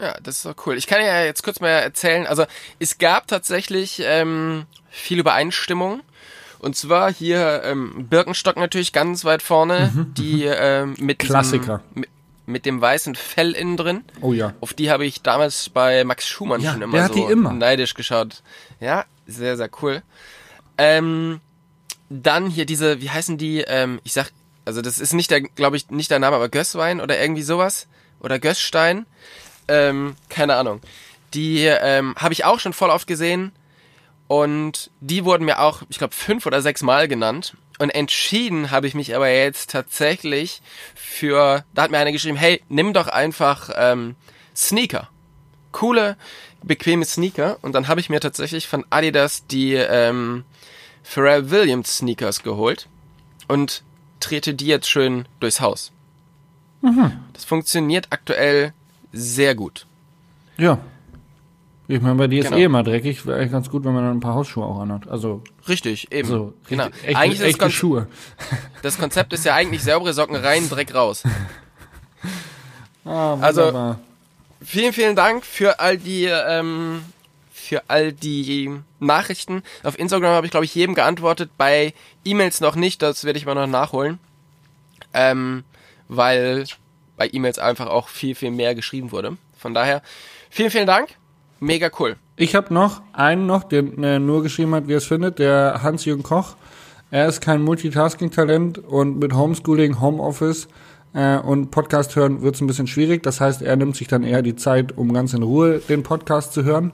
[0.00, 0.76] Ja, das ist doch cool.
[0.76, 2.26] Ich kann ja jetzt kurz mal erzählen.
[2.26, 2.44] Also
[2.78, 6.00] es gab tatsächlich ähm, viel Übereinstimmung.
[6.58, 11.80] Und zwar hier ähm, Birkenstock natürlich ganz weit vorne, die ähm, mit Mhm, Klassiker.
[11.90, 12.08] Diesem, mit,
[12.46, 14.04] mit dem weißen Fell innen drin.
[14.20, 14.54] Oh ja.
[14.60, 17.32] Auf die habe ich damals bei Max Schumann Ja, schon immer der hat so die
[17.32, 17.52] immer.
[17.52, 18.42] neidisch geschaut.
[18.80, 20.02] Ja, sehr, sehr cool.
[20.78, 21.40] Ähm,
[22.10, 23.60] dann hier diese, wie heißen die?
[23.60, 24.30] Ähm, ich sag,
[24.64, 27.86] also das ist nicht der, glaube ich, nicht der Name, aber Gösswein oder irgendwie sowas.
[28.20, 29.06] Oder Gössstein.
[29.68, 30.80] Ähm, keine Ahnung.
[31.34, 33.52] Die ähm, habe ich auch schon voll oft gesehen.
[34.26, 37.54] Und die wurden mir auch, ich glaube, fünf oder sechs Mal genannt.
[37.78, 40.62] Und entschieden habe ich mich aber jetzt tatsächlich
[40.94, 44.14] für, da hat mir einer geschrieben, hey, nimm doch einfach ähm,
[44.56, 45.08] Sneaker.
[45.72, 46.16] Coole,
[46.62, 47.58] bequeme Sneaker.
[47.62, 50.44] Und dann habe ich mir tatsächlich von Adidas die ähm,
[51.02, 52.88] Pharrell Williams Sneakers geholt
[53.48, 53.82] und
[54.24, 55.92] trete die jetzt schön durchs Haus.
[57.32, 58.72] Das funktioniert aktuell
[59.12, 59.86] sehr gut.
[60.58, 60.78] Ja.
[61.88, 62.56] Ich meine, bei dir ist Genau.
[62.58, 65.06] eh immer dreckig, wäre eigentlich ganz gut, wenn man dann ein paar Hausschuhe auch anhat.
[65.08, 66.28] Also, Richtig, eben.
[66.28, 66.84] so, genau.
[66.84, 68.06] richtig- echte, eigentlich ist das, echte Kon Schuhe.
[68.82, 71.22] das Konzept ist ja eigentlich saubere Socken rein, Dreck raus.
[73.04, 73.98] Ah, Also- wunderbar.
[74.62, 77.02] Vielen, vielen Dank für all die, ähm,
[77.64, 79.62] für all die Nachrichten.
[79.82, 81.50] Auf Instagram habe ich, glaube ich, jedem geantwortet.
[81.56, 84.18] Bei E-Mails noch nicht, das werde ich mal noch nachholen.
[85.12, 85.64] Ähm,
[86.08, 86.64] weil
[87.16, 89.36] bei E-Mails einfach auch viel, viel mehr geschrieben wurde.
[89.58, 90.02] Von daher,
[90.50, 91.10] vielen, vielen Dank.
[91.60, 92.16] Mega cool.
[92.36, 95.80] Ich habe noch einen noch, der äh, nur geschrieben hat, wie er es findet, der
[95.82, 96.56] Hans-Jürgen Koch.
[97.10, 100.68] Er ist kein Multitasking-Talent und mit Homeschooling, Homeoffice
[101.14, 103.22] äh, und Podcast hören wird es ein bisschen schwierig.
[103.22, 106.52] Das heißt, er nimmt sich dann eher die Zeit, um ganz in Ruhe den Podcast
[106.52, 106.92] zu hören.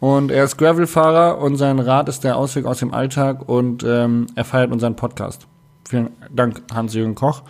[0.00, 4.26] Und er ist Gravel-Fahrer und sein Rad ist der Ausweg aus dem Alltag und ähm,
[4.34, 5.46] er feiert unseren Podcast.
[5.88, 7.42] Vielen Dank, Hans-Jürgen Koch.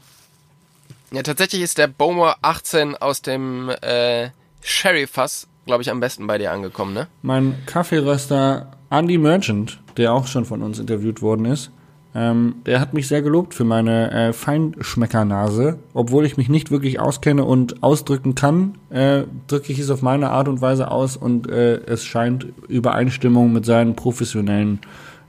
[1.11, 4.31] Ja, tatsächlich ist der Bowmore 18 aus dem äh,
[4.63, 7.07] Sherry-Fass, glaube ich, am besten bei dir angekommen, ne?
[7.23, 11.71] Mein Kaffeeröster Andy Merchant, der auch schon von uns interviewt worden ist,
[12.19, 15.79] ähm, der hat mich sehr gelobt für meine äh, Feinschmeckernase.
[15.95, 20.31] Obwohl ich mich nicht wirklich auskenne und ausdrücken kann, äh, drücke ich es auf meine
[20.31, 24.81] Art und Weise aus und äh, es scheint Übereinstimmung mit seinen professionellen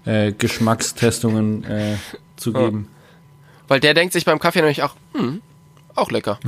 [0.06, 1.96] äh, Geschmackstestungen äh,
[2.38, 2.88] zu geben.
[3.68, 5.42] Weil der denkt sich beim Kaffee nämlich auch, hm,
[5.94, 6.40] auch lecker.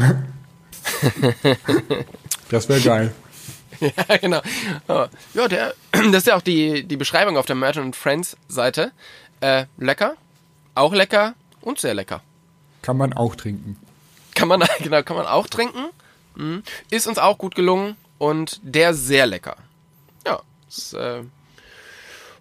[2.50, 3.14] Das wäre geil.
[3.80, 4.42] ja, genau.
[5.36, 8.92] Ja, der, das ist ja auch die, die Beschreibung auf der Merchant Friends Seite.
[9.40, 10.16] Äh, lecker,
[10.76, 12.22] auch lecker und sehr lecker.
[12.82, 13.78] Kann man auch trinken.
[14.36, 15.90] Kann man, genau, kann man auch trinken.
[16.36, 16.64] Mhm.
[16.90, 19.58] Ist uns auch gut gelungen und der sehr lecker.
[20.26, 21.22] Ja, ist, äh,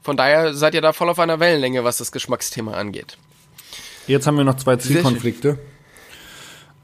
[0.02, 3.18] von daher seid ihr da voll auf einer Wellenlänge, was das Geschmacksthema angeht.
[4.06, 5.58] Jetzt haben wir noch zwei Zielkonflikte.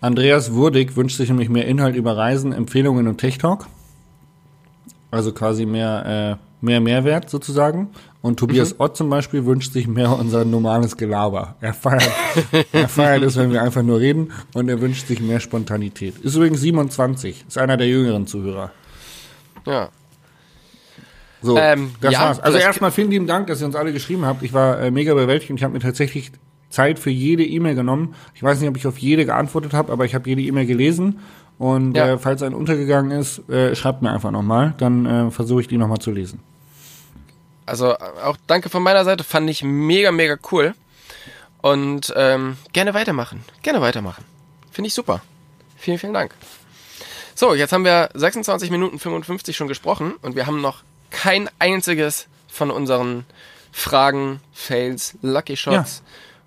[0.00, 3.66] Andreas Wurdig wünscht sich nämlich mehr Inhalt über Reisen, Empfehlungen und Tech Talk.
[5.10, 7.90] Also quasi mehr, äh, mehr Mehrwert sozusagen.
[8.22, 8.80] Und Tobias Mhm.
[8.80, 11.56] Ott zum Beispiel wünscht sich mehr unser normales Gelaber.
[11.60, 12.10] Er feiert,
[12.72, 16.18] er feiert es, wenn wir einfach nur reden und er wünscht sich mehr Spontanität.
[16.18, 18.72] Ist übrigens 27, ist einer der jüngeren Zuhörer.
[19.66, 19.90] Ja.
[21.42, 22.40] So, Ähm, das ja, war's.
[22.40, 24.42] Also erstmal vielen lieben Dank, dass ihr uns alle geschrieben habt.
[24.42, 26.32] Ich war äh, mega überwältigt und ich habe mir tatsächlich
[26.70, 28.14] Zeit für jede E-Mail genommen.
[28.34, 31.20] Ich weiß nicht, ob ich auf jede geantwortet habe, aber ich habe jede E-Mail gelesen.
[31.58, 32.06] Und Ja.
[32.12, 34.74] äh, falls ein untergegangen ist, äh, schreibt mir einfach nochmal.
[34.78, 36.40] Dann äh, versuche ich die nochmal zu lesen.
[37.64, 40.74] Also auch danke von meiner Seite, fand ich mega, mega cool.
[41.62, 43.42] Und ähm, gerne weitermachen.
[43.62, 44.24] Gerne weitermachen.
[44.70, 45.20] Finde ich super.
[45.76, 46.32] Vielen, vielen Dank.
[47.34, 52.28] So, jetzt haben wir 26 Minuten 55 schon gesprochen und wir haben noch kein einziges
[52.48, 53.24] von unseren
[53.72, 56.02] Fragen, Fails, Lucky Shots.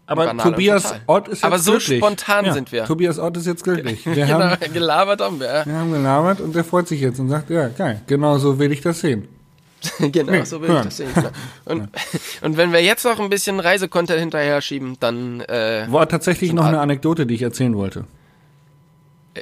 [0.09, 0.93] Aber Tobias.
[1.07, 1.99] Ott ist jetzt Aber so glücklich.
[1.99, 2.85] spontan ja, sind wir.
[2.85, 4.05] Tobias Ott ist jetzt glücklich.
[4.05, 5.63] Wir, Genau, haben, gelabert haben wir.
[5.65, 8.71] wir haben gelabert und der freut sich jetzt und sagt, ja, geil, genau so will
[8.71, 9.27] ich das sehen.
[9.99, 10.85] genau, Nee, so will ich hören.
[10.85, 11.07] das sehen.
[11.15, 11.29] Genau.
[11.65, 11.89] Und,
[12.41, 16.65] und wenn wir jetzt noch ein bisschen Reisecontent hinterher schieben, dann äh, War tatsächlich noch
[16.65, 18.03] eine Anekdote, die ich erzählen wollte.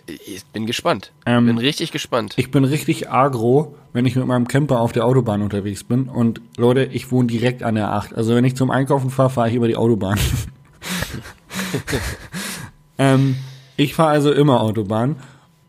[0.06, 1.12] ich bin gespannt.
[1.25, 2.34] Ähm, bin richtig gespannt.
[2.36, 6.08] Ich bin richtig agro, wenn ich mit meinem Camper auf der Autobahn unterwegs bin.
[6.08, 8.13] Und Leute, ich wohne direkt an der 8.
[8.15, 10.19] Also wenn ich zum Einkaufen fahre, fahre ich über die Autobahn.
[12.97, 13.36] ähm,
[13.75, 15.17] ich fahre also immer Autobahn.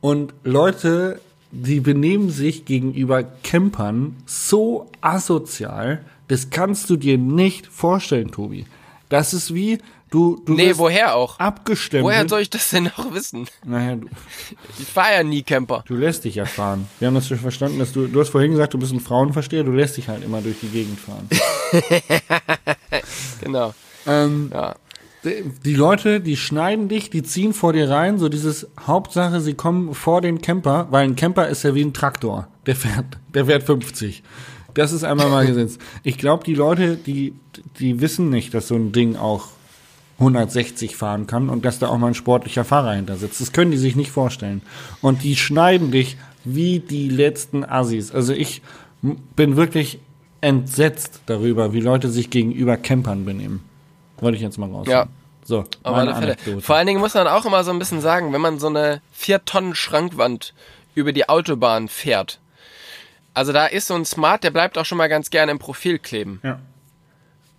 [0.01, 8.31] Und Leute, die benehmen sich gegenüber Campern so asozial, das kannst du dir nicht vorstellen,
[8.31, 8.67] Tobi.
[9.09, 9.79] Das ist wie,
[10.11, 11.39] du, du nee, woher auch?
[11.39, 12.05] abgestempelt.
[12.05, 13.47] Woher soll ich das denn noch wissen?
[13.65, 14.07] naja, du,
[14.79, 15.83] Ich fahre ja nie Camper.
[15.87, 16.87] Du lässt dich ja fahren.
[16.99, 19.65] Wir haben das schon verstanden, dass du, du hast vorhin gesagt, du bist ein Frauenversteher,
[19.65, 21.29] du lässt dich halt immer durch die Gegend fahren.
[23.41, 23.75] Genau.
[24.07, 24.75] ähm, Ja.
[25.65, 29.95] Die, Leute, die schneiden dich, die ziehen vor dir rein, so dieses Hauptsache, sie kommen
[29.95, 32.49] vor den Camper, weil ein Camper ist ja wie ein Traktor.
[32.67, 34.23] Der fährt, der fährt 50.
[34.75, 35.81] Das ist einmal mal gesetzt.
[36.03, 37.35] Ich glaube, die Leute, die,
[37.79, 39.49] die wissen nicht, dass so ein Ding auch
[40.19, 43.41] 160 fahren kann und dass da auch mal ein sportlicher Fahrer hinter sitzt.
[43.41, 44.63] Das können die sich nicht vorstellen.
[45.01, 48.13] Und die schneiden dich wie die letzten Assis.
[48.13, 48.63] Also ich
[49.37, 50.01] bin wirklich
[50.41, 53.61] entsetzt darüber, wie Leute sich gegenüber Campern benehmen.
[54.21, 54.87] Wollte ich jetzt mal raus.
[54.89, 55.09] Ja.
[55.49, 56.33] So, Auf meine alle Fälle.
[56.33, 56.61] Anekdote.
[56.61, 59.01] Vor allen Dingen muss man auch immer so ein bisschen sagen, wenn man so eine
[59.13, 60.53] 4 Tonnen Schrankwand
[60.95, 62.39] über die Autobahn fährt.
[63.33, 65.99] Also da ist so ein Smart, der bleibt auch schon mal ganz gerne im Profil
[65.99, 66.43] kleben.
[66.43, 66.59] Ja.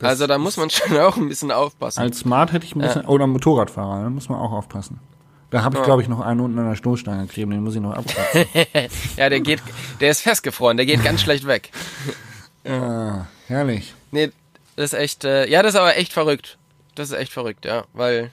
[0.04, 1.99] also da muss man schon auch ein bisschen aufpassen.
[1.99, 4.99] Als Smart hätte ich ein bisschen, oder Motorradfahrer, da muss man auch aufpassen.
[5.49, 7.82] Da habe ich, glaube ich, noch einen unten an der Stoßstange kleben, den muss ich
[7.82, 8.45] noch abkratzen.
[9.17, 9.63] ja, der geht,
[9.99, 11.71] der ist festgefroren, der geht ganz schlecht weg.
[12.65, 13.95] ah, herrlich.
[14.12, 14.30] Nee,
[14.75, 16.59] das ist echt, äh, ja, das ist aber echt verrückt.
[16.95, 18.32] Das ist echt verrückt, ja, weil,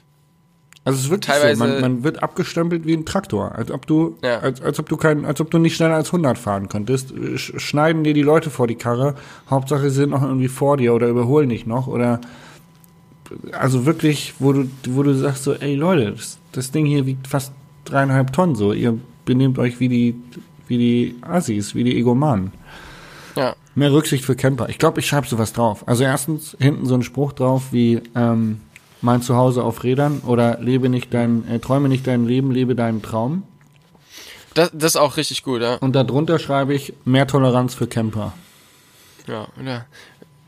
[0.83, 3.85] Also es ist wirklich Teilweise- so, man, man wird abgestempelt wie ein Traktor, als ob
[3.87, 4.39] du, Ja.
[4.39, 7.11] als, als ob du kein, als ob du nicht schneller als 100 fahren könntest.
[7.13, 9.15] Sch- Schneiden dir die Leute vor die Karre,
[9.49, 12.19] Hauptsache sie sind noch irgendwie vor dir oder überholen dich noch oder,
[13.51, 17.27] also wirklich, wo du, wo du sagst so, ey Leute, das, das Ding hier wiegt
[17.27, 17.51] fast
[17.85, 20.15] dreieinhalb Tonnen so, ihr benehmt euch wie die,
[20.67, 22.51] wie die Assis, wie die Egomanen.
[23.77, 24.69] Mehr Rücksicht für Camper.
[24.69, 25.87] Ich glaube, ich schreibe sowas drauf.
[25.87, 28.59] Also erstens hinten so ein Spruch drauf wie ähm,
[29.03, 33.03] mein Zuhause auf Rädern oder lebe nicht dein, äh, träume nicht dein Leben, lebe deinen
[33.03, 33.43] Traum.
[34.55, 35.75] das, das ist auch richtig gut, ja.
[35.75, 38.33] Und darunter schreibe ich mehr Toleranz für Camper.
[39.27, 39.85] Ja, ja.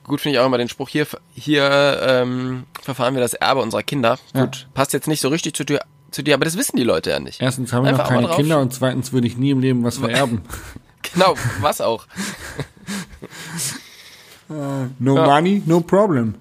[0.06, 3.84] Gut finde ich auch immer den Spruch, hier, hier ähm, verfahren wir das Erbe unserer
[3.84, 4.18] Kinder.
[4.34, 4.46] Ja.
[4.46, 7.12] Gut, passt jetzt nicht so richtig zur Tür, zu dir, aber das wissen die Leute
[7.12, 7.44] ja nicht.
[7.44, 9.98] Erstens haben wir Einfach noch keine Kinder und zweitens würde ich nie im Leben was
[10.00, 10.42] vererben.
[11.14, 12.08] Genau, was auch.
[15.00, 15.26] No Ja.
[15.28, 16.34] money, no problem.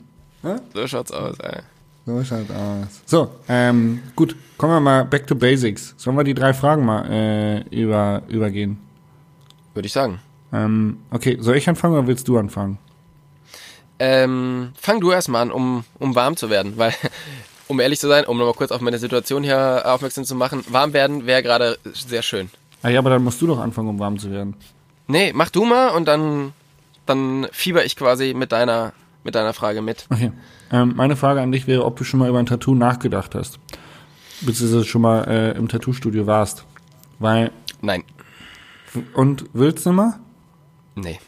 [0.72, 1.60] So schaut's aus, ey.
[2.06, 3.02] So schaut aus.
[3.04, 5.94] So, ähm, gut, kommen wir mal back to basics.
[5.98, 8.78] Sollen wir die drei Fragen mal äh, über, übergehen?
[9.74, 10.20] Würde ich sagen.
[10.54, 12.78] Ähm, okay, soll ich anfangen oder willst du anfangen?
[13.98, 16.94] Ähm, fang du erstmal an, um, um warm zu werden, weil,
[17.68, 20.94] um ehrlich zu sein, um nochmal kurz auf meine Situation hier aufmerksam zu machen, warm
[20.94, 22.48] werden wäre gerade sehr schön.
[22.82, 24.54] Ah ja, aber dann musst du doch anfangen, um warm zu werden.
[25.08, 26.52] Nee, mach du mal und dann,
[27.08, 28.92] dann fieber ich quasi mit deiner,
[29.24, 30.06] mit deiner Frage mit.
[30.10, 30.32] Okay.
[30.70, 33.58] Ähm, meine Frage an dich wäre, ob du schon mal über ein Tattoo nachgedacht hast.
[34.40, 36.64] Beziehungsweise schon mal äh, im Tattoo-Studio warst.
[37.18, 38.04] Weil, Nein,
[39.14, 40.18] und willst du mal?
[40.94, 41.18] nee.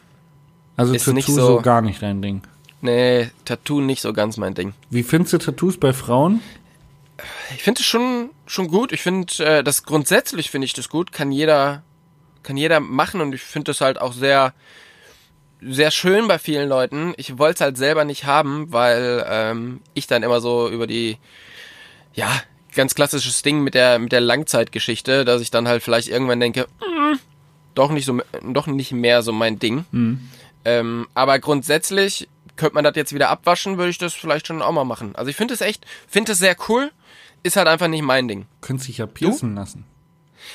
[0.77, 2.43] Also Ist Tattoo so, so- gar nicht dein Ding.
[2.81, 4.73] Nee, Tattoo nicht so ganz mein Ding.
[4.89, 6.41] Wie findest du Tattoos bei Frauen?
[7.55, 8.91] Ich finde es schon, schon gut.
[8.93, 11.13] Ich finde, äh, das grundsätzlich finde ich das gut.
[11.13, 11.83] Kann jeder,
[12.43, 14.55] kann jeder machen und ich finde das halt auch sehr,
[15.63, 17.15] sehr schön bei vielen Leuten.
[17.17, 21.19] Ich wollte es halt selber nicht haben, weil ähm, ich dann immer so über die,
[22.15, 22.31] ja,
[22.75, 26.67] ganz klassisches Ding mit der, mit der Langzeitgeschichte, dass ich dann halt vielleicht irgendwann denke,
[26.81, 27.17] "Mm,
[27.75, 29.85] doch nicht so, doch nicht mehr so mein Ding.
[30.65, 34.73] Ähm, aber grundsätzlich könnte man das jetzt wieder abwaschen, würde ich das vielleicht schon auch
[34.73, 35.17] mal machen.
[35.17, 36.91] Also ich finde es echt, finde es sehr cool,
[37.43, 38.47] ist halt einfach nicht mein Ding.
[38.61, 39.85] Könntest dich ja piercen lassen.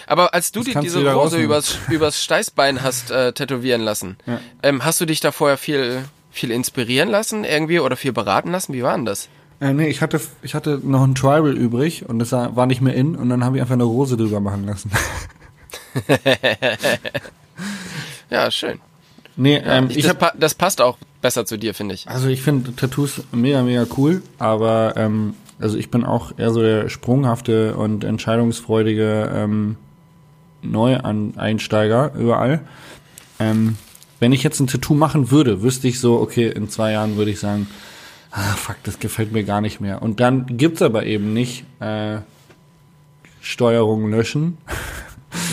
[0.08, 4.40] Aber als du dir diese Rose übers, übers Steißbein hast äh, tätowieren lassen, Ja.
[4.64, 8.74] ähm, hast du dich da vorher viel, viel inspirieren lassen irgendwie oder viel beraten lassen?
[8.74, 9.30] Wie war denn das?
[9.62, 12.94] Äh, nee, ich hatte, ich hatte noch ein Tribal übrig und das war nicht mehr
[12.94, 14.92] in und dann habe ich einfach eine Rose drüber machen lassen.
[18.30, 18.80] Ja, schön.
[19.36, 22.08] nee, ähm, Ich, ich das, pa das passt auch besser zu dir, finde ich.
[22.08, 26.62] Also ich finde Tattoos mega, mega cool, aber ähm, also ich bin auch eher so
[26.62, 29.78] der sprunghafte und entscheidungsfreudige ähm,
[30.62, 32.62] Neueinsteiger überall.
[33.40, 33.78] Ähm,
[34.20, 37.32] wenn ich jetzt ein Tattoo machen würde, wüsste ich so, okay, in zwei Jahren würde
[37.32, 37.68] ich sagen,
[38.32, 40.02] ah, fuck, das gefällt mir gar nicht mehr.
[40.02, 42.20] Und dann gibt's aber eben nicht äh,
[43.42, 44.58] Steuerung löschen,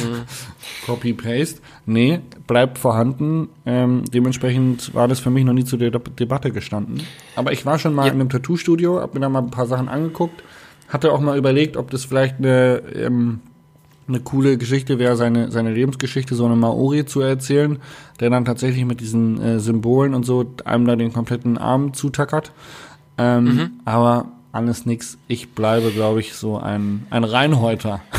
[0.86, 1.60] Copy-Paste.
[1.86, 3.48] Nee, bleibt vorhanden.
[3.66, 7.02] Ähm, dementsprechend war das für mich noch nie zu der Deb- Debatte gestanden.
[7.36, 8.12] Aber ich war schon mal Ja.
[8.12, 10.42] in einem Tattoo-Studio, hab mir da mal ein paar Sachen angeguckt,
[10.88, 13.40] hatte auch mal überlegt, ob das vielleicht eine, ähm,
[14.08, 17.78] eine coole Geschichte wäre, seine, seine Lebensgeschichte, so eine Maori zu erzählen,
[18.20, 22.52] der dann tatsächlich mit diesen äh, Symbolen und so einem da den kompletten Arm zutackert.
[23.18, 25.16] Ähm, Aber alles nix.
[25.28, 28.00] Ich bleibe, glaube ich, so ein, ein Reinhäuter.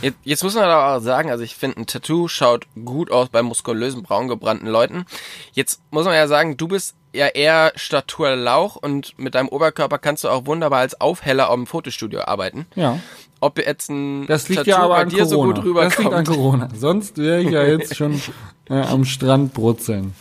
[0.00, 3.28] Jetzt, jetzt muss man aber auch sagen, also ich finde, ein Tattoo schaut gut aus
[3.30, 5.04] bei muskulösen, braungebrannten Leuten.
[5.52, 9.98] Jetzt muss man ja sagen, du bist ja eher Statur Lauch und mit deinem Oberkörper
[9.98, 12.66] kannst du auch wunderbar als Aufheller im Fotostudio arbeiten.
[12.74, 12.98] ja.
[13.40, 15.28] Ob jetzt ein Das liegt Tattoo ja aber bei an dir Corona.
[15.28, 16.28] so gut das liegt an rüberkommt.
[16.28, 16.68] Corona.
[16.76, 18.20] Sonst wäre ich ja jetzt schon
[18.68, 20.12] äh, am Strand brutzeln.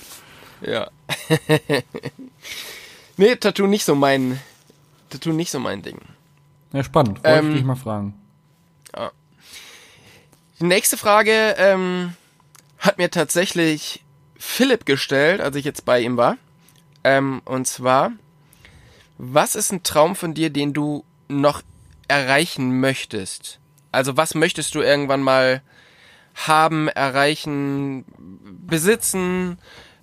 [0.62, 0.88] Ja.
[3.18, 4.40] nee, Tattoo nicht so mein
[5.10, 5.98] Tattoo nicht so mein Ding.
[6.74, 7.24] Ja, spannend.
[7.24, 8.14] Wollte Ähm, ich dich mal fragen.
[10.60, 12.14] Die nächste Frage ähm,
[12.80, 14.04] hat mir tatsächlich
[14.38, 16.38] Philipp gestellt, als ich jetzt bei ihm war.
[17.04, 18.12] Ähm, und zwar,
[19.20, 21.62] was ist ein Traum von dir, den du noch
[22.08, 23.60] erreichen möchtest?
[23.92, 25.62] Also was möchtest du irgendwann mal
[26.34, 28.06] haben, erreichen,
[28.66, 29.60] besitzen?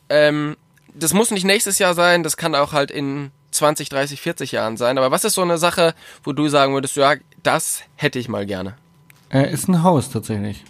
[0.09, 0.57] Ähm,
[0.95, 4.77] das muss nicht nächstes Jahr sein, das kann auch halt in 20, 30, 40 Jahren
[4.77, 4.99] sein.
[4.99, 8.47] Aber was ist so eine Sache, wo du sagen würdest, ja, das hätte ich mal
[8.47, 8.77] gerne?
[9.35, 10.65] Äh, ist ein Haus tatsächlich.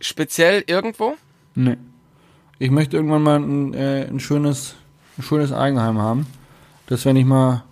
[0.00, 1.14] Speziell irgendwo?
[1.54, 1.76] Nee.
[2.58, 4.74] Ich möchte irgendwann mal ein, äh, ein schönes,
[5.18, 6.26] ein schönes Eigenheim haben.
[6.86, 7.62] Dass wenn ich mal,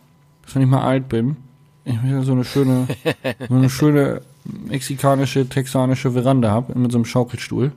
[0.45, 1.37] dass wenn ich mal alt bin,
[1.85, 2.89] ich möchte so eine schöne,
[3.49, 7.73] so eine schöne mexikanische, texanische Veranda habe mit so einem Schaukelstuhl.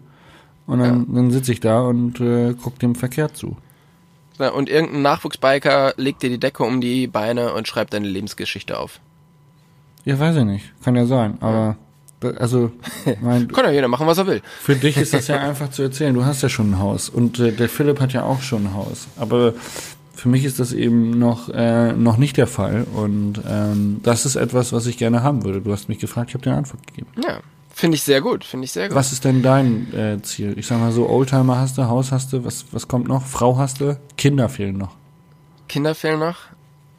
[0.68, 3.56] Und dann, dann sitze ich da und äh, gucke dem Verkehr zu.
[4.40, 8.78] Ja, Und irgendein Nachwuchsbiker legt dir die Decke um die Beine und schreibt deine Lebensgeschichte
[8.80, 9.00] auf.
[10.06, 10.84] Ja, weiß ich nicht.
[10.84, 11.38] Kann ja sein.
[11.42, 11.78] Aber
[12.40, 12.72] also,
[13.22, 14.42] mein, Kann ja jeder machen, was er will.
[14.62, 16.14] Für dich ist das ja einfach zu erzählen.
[16.14, 18.74] Du hast ja schon ein Haus und äh, der Philipp hat ja auch schon ein
[18.74, 19.08] Haus.
[19.18, 19.54] Aber
[20.14, 24.36] für mich ist das eben noch äh, noch nicht der Fall und ähm, das ist
[24.38, 25.62] etwas, was ich gerne haben würde.
[25.62, 27.08] Du hast mich gefragt, ich habe dir eine Antwort gegeben.
[27.22, 27.40] Ja,
[27.74, 28.96] finde ich sehr gut, finde ich sehr gut.
[28.96, 30.58] Was ist denn dein äh, Ziel?
[30.58, 33.24] Ich sag mal so, Oldtimer hast du, Haus hast du, was was kommt noch?
[33.24, 34.96] Frau hast du, Kinder fehlen noch.
[35.68, 36.38] Kinder fehlen noch.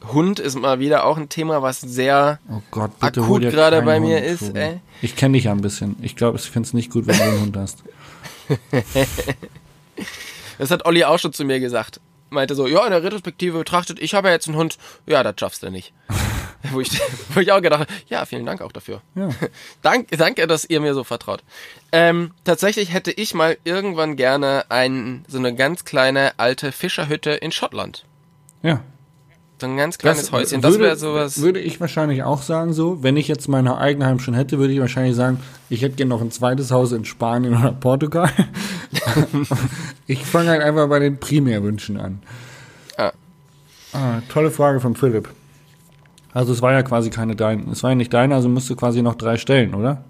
[0.05, 4.17] Hund ist mal wieder auch ein Thema, was sehr Oh Gott, Akut gerade bei mir
[4.17, 4.79] Hund, ist, ey.
[5.01, 5.95] Ich kenne dich ja ein bisschen.
[6.01, 7.83] Ich glaube, ich finde es nicht gut, wenn du einen Hund hast.
[10.57, 11.99] Das hat Olli auch schon zu mir gesagt.
[12.29, 14.77] Meinte so, ja, in der Retrospektive betrachtet, ich habe ja jetzt einen Hund.
[15.05, 15.93] Ja, das schaffst du nicht.
[16.71, 16.89] Wo ich,
[17.29, 19.01] wo ich auch gedacht habe, ja, vielen Dank auch dafür.
[19.15, 19.29] Ja.
[19.83, 21.43] Dank, danke, dass ihr mir so vertraut.
[21.91, 27.51] Ähm, tatsächlich hätte ich mal irgendwann gerne ein, so eine ganz kleine alte Fischerhütte in
[27.51, 28.05] Schottland.
[28.63, 28.81] Ja.
[29.59, 30.61] So ein ganz kleines Häuschen.
[30.61, 31.41] Das würde- wäre sowas.
[31.41, 33.01] Würde ich wahrscheinlich auch sagen so.
[33.01, 35.39] Wenn ich jetzt mein Eigenheim schon hätte, würde ich wahrscheinlich sagen,
[35.69, 38.29] ich hätte gerne noch ein zweites Haus in Spanien oder Portugal.
[40.07, 42.21] ich fange halt einfach bei den Primärwünschen an.
[42.97, 43.11] Ah.
[43.93, 45.29] Ah, tolle Frage von Philipp.
[46.33, 48.75] Also es war ja quasi keine deine, es war ja nicht deine, also musst du
[48.75, 50.03] quasi noch drei stellen, oder?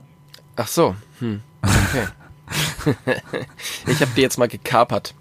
[0.58, 0.94] Ach so.
[1.20, 1.40] Hm.
[1.62, 2.08] Okay.
[3.88, 5.14] ich habe die jetzt mal gekapert.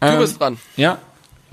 [0.00, 0.56] Du Ähm, bist dran.
[0.76, 0.98] Ja.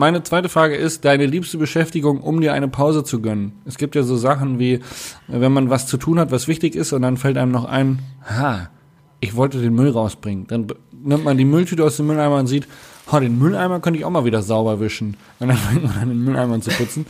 [0.02, 3.52] Meine zweite Frage ist, deine liebste Beschäftigung, um dir eine Pause zu gönnen.
[3.66, 4.80] Es gibt ja so Sachen wie,
[5.28, 8.00] wenn man was zu tun hat, was wichtig ist, und dann fällt einem noch ein,
[8.28, 8.72] ha,
[9.20, 10.48] ich wollte den Müll rausbringen.
[10.48, 10.66] Dann
[11.04, 12.68] nimmt man die Mülltüte aus dem Mülleimer und sieht,
[13.12, 15.18] oh, den Mülleimer könnte ich auch mal wieder sauber wischen.
[15.38, 17.06] Und dann fängt man an, den Mülleimer zu putzen.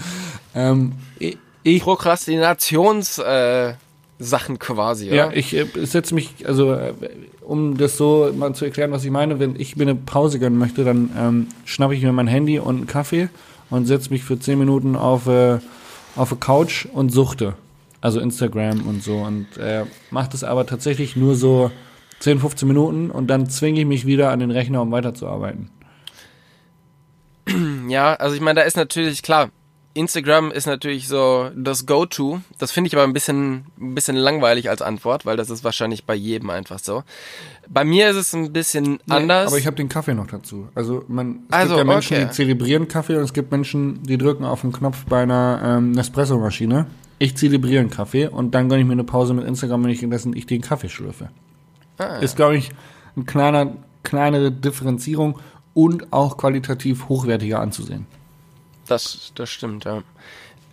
[0.53, 3.75] ähm, ich, ich Prokrastinations äh,
[4.19, 5.15] Sachen quasi, oder?
[5.15, 6.93] Ja, ich äh, setze mich, also äh,
[7.41, 10.57] um das so mal zu erklären, was ich meine, wenn ich mir eine Pause gönnen
[10.57, 13.29] möchte, dann ähm, schnappe ich mir mein Handy und einen Kaffee
[13.69, 15.59] und setze mich für 10 Minuten auf, äh,
[16.15, 17.55] auf eine Couch und suchte.
[18.01, 19.17] Also Instagram und so.
[19.17, 21.71] Und äh, mache das aber tatsächlich nur so
[22.19, 25.69] 10, 15 Minuten und dann zwinge ich mich wieder an den Rechner, um weiterzuarbeiten.
[27.87, 29.49] Ja, also ich meine, da ist natürlich klar.
[29.93, 32.41] Instagram ist natürlich so das Go-To.
[32.57, 36.05] Das finde ich aber ein bisschen, ein bisschen langweilig als Antwort, weil das ist wahrscheinlich
[36.05, 37.03] bei jedem einfach so.
[37.69, 39.47] Bei mir ist es ein bisschen anders.
[39.47, 40.67] Aber ich habe den Kaffee noch dazu.
[40.75, 42.25] Also man, es Also, gibt ja Menschen, okay.
[42.25, 45.91] die zelebrieren Kaffee und es gibt Menschen, die drücken auf den Knopf bei einer ähm,
[45.91, 46.87] Nespresso-Maschine.
[47.19, 50.01] Ich zelebriere einen Kaffee und dann gönne ich mir eine Pause mit Instagram, wenn ich
[50.03, 51.29] indessen ich den Kaffee schlürfe.
[51.97, 52.71] Ah, Ist, glaube ich,
[53.15, 53.73] eine kleiner,
[54.03, 55.37] kleinere Differenzierung
[55.73, 58.07] und auch qualitativ hochwertiger anzusehen.
[58.91, 60.03] Das, das stimmt, ja.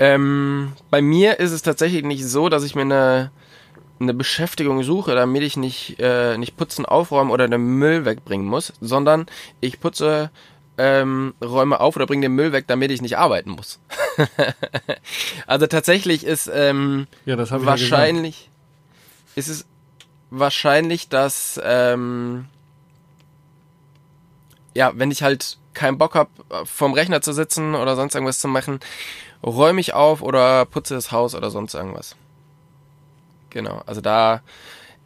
[0.00, 3.30] Ähm, bei mir ist es tatsächlich nicht so, dass ich mir eine,
[4.00, 8.72] eine Beschäftigung suche, damit ich nicht, äh, nicht putzen, aufräumen oder den Müll wegbringen muss,
[8.80, 9.26] sondern
[9.60, 10.30] ich putze,
[10.78, 13.78] ähm, räume auf oder bringe den Müll weg, damit ich nicht arbeiten muss.
[15.46, 18.50] also tatsächlich ist ähm, Ja, wahrscheinlich
[19.36, 19.64] ist es
[20.30, 22.46] wahrscheinlich, dass ähm,
[24.74, 26.29] ja, wenn ich halt keinen Bock hab,
[26.64, 28.81] vorm Rechner zu sitzen oder sonst irgendwas zu machen,
[29.45, 32.16] räume ich auf oder putze das Haus oder sonst irgendwas.
[33.51, 34.43] Genau, also da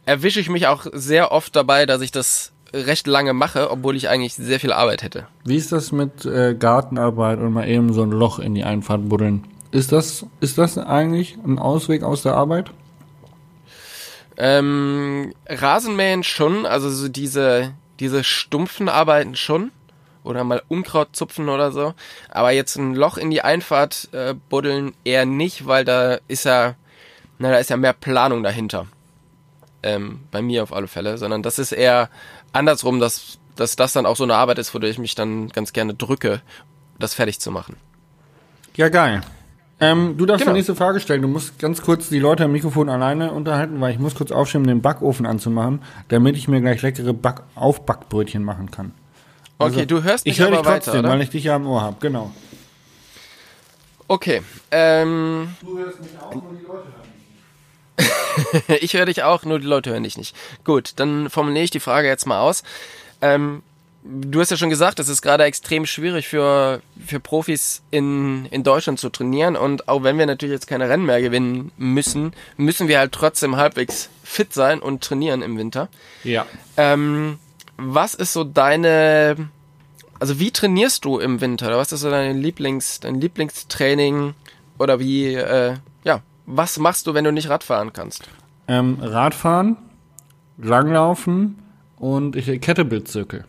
[0.05, 4.09] erwische ich mich auch sehr oft dabei, dass ich das recht lange mache, obwohl ich
[4.09, 5.27] eigentlich sehr viel Arbeit hätte.
[5.45, 9.07] Wie ist das mit äh, Gartenarbeit und mal eben so ein Loch in die Einfahrt
[9.07, 9.45] buddeln?
[9.71, 12.71] Ist das, ist das eigentlich ein Ausweg aus der Arbeit?
[14.37, 19.71] Ähm, Rasenmähen schon, also so diese, diese stumpfen Arbeiten schon.
[20.23, 21.93] Oder mal Unkraut zupfen oder so.
[22.29, 26.75] Aber jetzt ein Loch in die Einfahrt äh, buddeln eher nicht, weil da ist ja,
[27.39, 28.85] na, da ist ja mehr Planung dahinter.
[29.83, 31.17] Ähm, bei mir auf alle Fälle.
[31.17, 32.09] Sondern das ist eher
[32.53, 35.73] andersrum, dass, dass das dann auch so eine Arbeit ist, wo ich mich dann ganz
[35.73, 36.41] gerne drücke,
[36.99, 37.75] das fertig zu machen.
[38.75, 39.21] Ja, geil.
[39.79, 40.53] Ähm, du darfst Genau.
[40.53, 41.21] die nächste Frage stellen.
[41.21, 44.65] Du musst ganz kurz die Leute am Mikrofon alleine unterhalten, weil ich muss kurz um
[44.65, 48.93] den Backofen anzumachen, damit ich mir gleich leckere Back Aufbackbrötchen machen kann.
[49.59, 51.09] Also, Okay, du hörst mich Ich höre dich aber weiter, trotzdem, oder?
[51.09, 51.97] weil ich dich ja am Ohr habe.
[51.99, 52.31] Genau.
[54.07, 54.41] Okay,
[54.71, 56.87] ähm, Du hörst mich auch, nur die Leute
[58.81, 60.35] ich höre dich auch, nur die Leute hören dich nicht.
[60.63, 62.63] Gut, dann formuliere ich die Frage jetzt mal aus.
[63.21, 63.61] Ähm,
[64.03, 68.63] du hast ja schon gesagt, es ist gerade extrem schwierig für, für Profis in, in
[68.63, 69.55] Deutschland zu trainieren.
[69.55, 73.55] Und auch wenn wir natürlich jetzt keine Rennen mehr gewinnen müssen, müssen wir halt trotzdem
[73.55, 75.87] halbwegs fit sein und trainieren im Winter.
[76.23, 76.45] Ja.
[76.75, 77.37] Ähm,
[77.77, 79.49] was ist so deine,
[80.19, 81.67] also wie trainierst du im Winter?
[81.67, 84.33] Oder was ist so dein Lieblings, dein Lieblingstraining?
[84.79, 88.23] Oder wie, äh, ja, was machst du, wenn du nicht Radfahren kannst?
[88.67, 89.77] Ähm, Radfahren,
[90.57, 91.59] Langlaufen
[91.97, 93.45] und ich Kettlebell-Zirkel.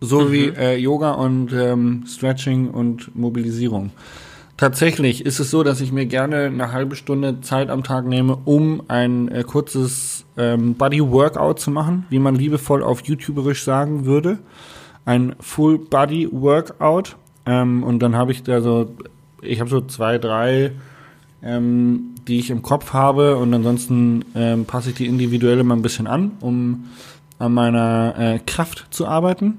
[0.00, 3.92] So wie äh, Yoga und ähm, Stretching und Mobilisierung.
[4.56, 8.38] Tatsächlich ist es so, dass ich mir gerne eine halbe Stunde Zeit am Tag nehme,
[8.44, 14.38] um ein äh, kurzes ähm, Body-Workout zu machen, wie man liebevoll auf YouTuberisch sagen würde.
[15.04, 17.16] Ein Full-Body-Workout.
[17.44, 18.94] Ähm, und dann habe ich da so,
[19.40, 20.72] ich habe so zwei, drei
[21.42, 25.82] ähm, die ich im Kopf habe und ansonsten ähm, passe ich die individuell immer ein
[25.82, 26.84] bisschen an, um
[27.38, 29.58] an meiner äh, Kraft zu arbeiten.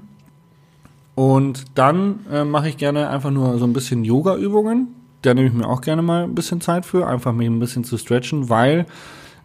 [1.14, 4.88] Und dann äh, mache ich gerne einfach nur so ein bisschen Yoga-Übungen.
[5.22, 7.84] Da nehme ich mir auch gerne mal ein bisschen Zeit für, einfach mich ein bisschen
[7.84, 8.86] zu stretchen, weil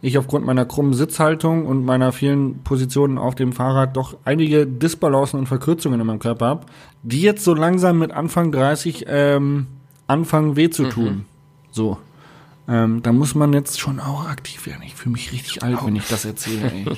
[0.01, 5.39] ich aufgrund meiner krummen Sitzhaltung und meiner vielen Positionen auf dem Fahrrad doch einige Disbalancen
[5.39, 6.65] und Verkürzungen in meinem Körper habe,
[7.03, 9.67] die jetzt so langsam mit Anfang 30 ähm,
[10.07, 11.25] anfangen weh zu tun.
[11.71, 11.97] So.
[12.67, 14.83] Ähm, da muss man jetzt schon auch aktiv werden.
[14.85, 16.71] Ich fühle mich richtig alt, wenn ich das erzähle.
[16.71, 16.85] Ey.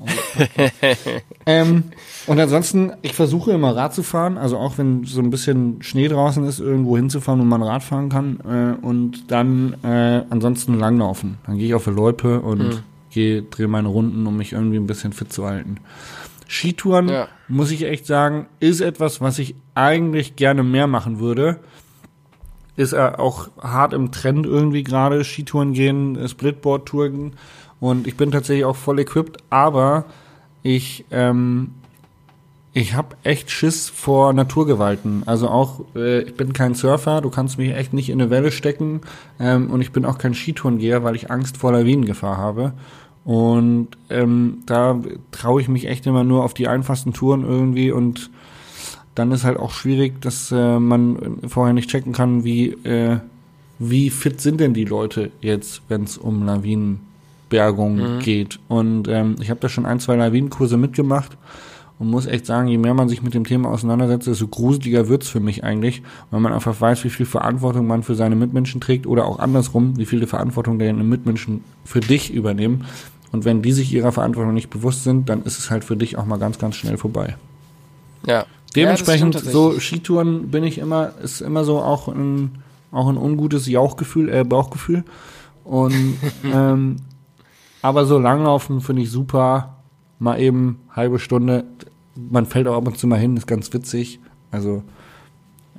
[1.46, 1.84] ähm,
[2.26, 6.08] und ansonsten, ich versuche immer Rad zu fahren, also auch wenn so ein bisschen Schnee
[6.08, 8.40] draußen ist, irgendwo hinzufahren, wo man Rad fahren kann.
[8.40, 11.38] Äh, und dann äh, ansonsten langlaufen.
[11.46, 12.78] Dann gehe ich auf die Loipe und mhm.
[13.10, 15.78] gehe, drehe meine Runden, um mich irgendwie ein bisschen fit zu halten.
[16.48, 17.28] Skitouren, ja.
[17.48, 21.60] muss ich echt sagen, ist etwas, was ich eigentlich gerne mehr machen würde.
[22.76, 27.34] Ist er auch hart im Trend irgendwie gerade, Skitouren gehen, Splitboard-Touren.
[27.80, 30.04] Und ich bin tatsächlich auch voll equipped, aber
[30.62, 31.72] ich, ähm,
[32.72, 35.22] ich habe echt Schiss vor Naturgewalten.
[35.26, 38.50] Also auch, äh, ich bin kein Surfer, du kannst mich echt nicht in eine Welle
[38.50, 39.02] stecken.
[39.38, 42.72] Ähm, und ich bin auch kein Skitourengeher, weil ich Angst vor Lawinengefahr habe.
[43.24, 45.00] Und ähm, da
[45.30, 48.30] traue ich mich echt immer nur auf die einfachsten Touren irgendwie und
[49.14, 53.18] dann ist halt auch schwierig, dass äh, man vorher nicht checken kann, wie, äh,
[53.78, 56.44] wie fit sind denn die Leute jetzt, wenn es um
[57.54, 58.18] Lawinenbergung mhm.
[58.20, 58.58] geht.
[58.68, 61.36] Und ähm, ich habe da schon ein, zwei Lawinenkurse mitgemacht
[61.98, 65.28] und muss echt sagen, je mehr man sich mit dem Thema auseinandersetzt, desto gruseliger wird's
[65.28, 69.06] für mich eigentlich, weil man einfach weiß, wie viel Verantwortung man für seine Mitmenschen trägt
[69.06, 72.84] oder auch andersrum, wie viel Verantwortung deine Mitmenschen für dich übernehmen.
[73.32, 76.18] Und wenn die sich ihrer Verantwortung nicht bewusst sind, dann ist es halt für dich
[76.18, 77.36] auch mal ganz, ganz schnell vorbei.
[78.26, 78.46] Ja.
[78.76, 83.68] Dementsprechend, ja, so Skitouren bin ich immer, ist immer so auch ein, auch ein ungutes
[83.68, 85.04] Jauchgefühl, äh, Bauchgefühl.
[85.64, 86.96] Und, ähm,
[87.84, 89.76] aber so Langlaufen finde ich super.
[90.18, 91.64] Mal eben halbe Stunde.
[92.16, 94.20] Man fällt auch ab und zu mal hin, ist ganz witzig.
[94.50, 94.82] Also,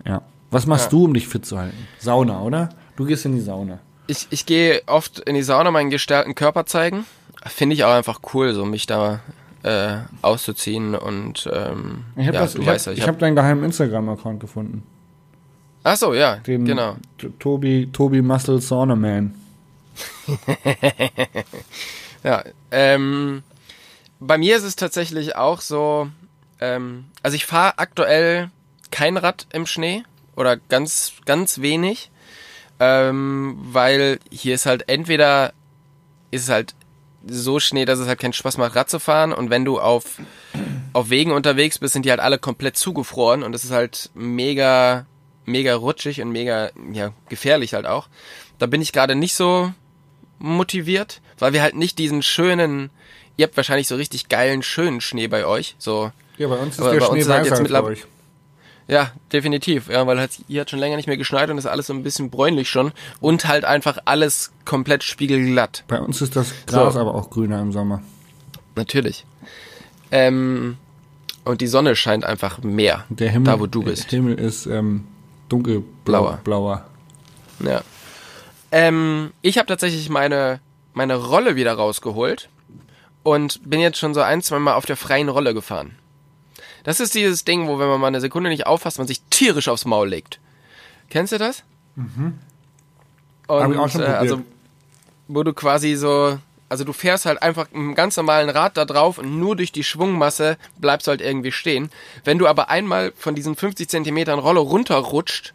[0.06, 0.22] ja.
[0.52, 0.90] Was machst ja.
[0.92, 1.88] du, um dich fit zu halten?
[2.00, 2.70] Sauna, oder?
[2.96, 3.80] Du gehst in die Sauna.
[4.08, 7.06] Ich, ich gehe oft in die Sauna, meinen gestärkten Körper zeigen
[7.46, 9.22] finde ich auch einfach cool, so mich da
[9.64, 13.64] äh, auszuziehen und ähm, ich habe ja, ich hab, ja, ich, ich hab deinen geheimen
[13.64, 14.84] Instagram-Account gefunden.
[15.84, 16.96] Ach so, ja, Den genau.
[17.40, 19.36] Tobi, Tobi Muscle Sauna Man.
[22.24, 23.44] ja, ähm,
[24.20, 26.10] bei mir ist es tatsächlich auch so,
[26.60, 28.50] ähm, also ich fahre aktuell
[28.92, 30.04] kein Rad im Schnee
[30.36, 32.12] oder ganz, ganz wenig,
[32.80, 35.54] ähm, weil hier ist halt entweder
[36.32, 36.76] ist es halt
[37.28, 39.34] so Schnee, dass es halt keinen Spaß macht, Rad zu fahren.
[39.34, 40.22] Und wenn du auf,
[40.94, 45.06] auf Wegen unterwegs bist, sind die halt alle komplett zugefroren und das ist halt mega,
[45.46, 48.08] mega rutschig und mega, ja, gefährlich halt auch.
[48.60, 49.74] Da bin ich gerade nicht so
[50.40, 52.90] motiviert, weil wir halt nicht diesen schönen,
[53.38, 56.12] ihr habt wahrscheinlich so richtig geilen, schönen Schnee bei euch, so.
[56.38, 57.98] Ja, bei uns ist der Schnee halt jetzt mittlerweile.
[58.88, 59.90] Ja, definitiv.
[59.90, 62.04] Ja, weil halt, hier hat schon länger nicht mehr geschneit und ist alles so ein
[62.04, 62.92] bisschen bräunlich schon.
[63.20, 65.84] Und halt einfach alles komplett spiegelglatt.
[65.88, 67.00] Bei uns ist das Gras so.
[67.00, 68.04] aber auch grüner im Sommer.
[68.76, 69.26] Natürlich.
[70.12, 70.78] Ähm,
[71.46, 73.06] und die Sonne scheint einfach mehr.
[73.10, 74.12] Der Himmel, da wo du bist.
[74.12, 75.06] Der Himmel ist ähm,
[75.50, 76.40] dunkelblauer.
[76.44, 76.86] Blauer.
[77.64, 77.82] Ja.
[78.76, 80.60] Ähm, ich habe tatsächlich meine,
[80.94, 82.50] meine Rolle wieder rausgeholt
[83.24, 85.96] und bin jetzt schon so ein, zwei Mal auf der freien Rolle gefahren.
[86.84, 89.70] Das ist dieses Ding, wo wenn man mal eine Sekunde nicht aufpasst, man sich tierisch
[89.70, 90.42] aufs Maul legt.
[91.10, 91.64] Kennst du das?
[91.96, 92.38] Mhm.
[93.48, 94.42] Und, Hab ich auch schon äh, also,
[95.30, 99.20] wo du quasi so, also du fährst halt einfach einen ganz normalen Rad da drauf
[99.20, 101.92] und nur durch die Schwungmasse bleibst du halt irgendwie stehen.
[102.26, 105.54] Wenn du aber einmal von diesen 50 Zentimetern Rolle runterrutscht,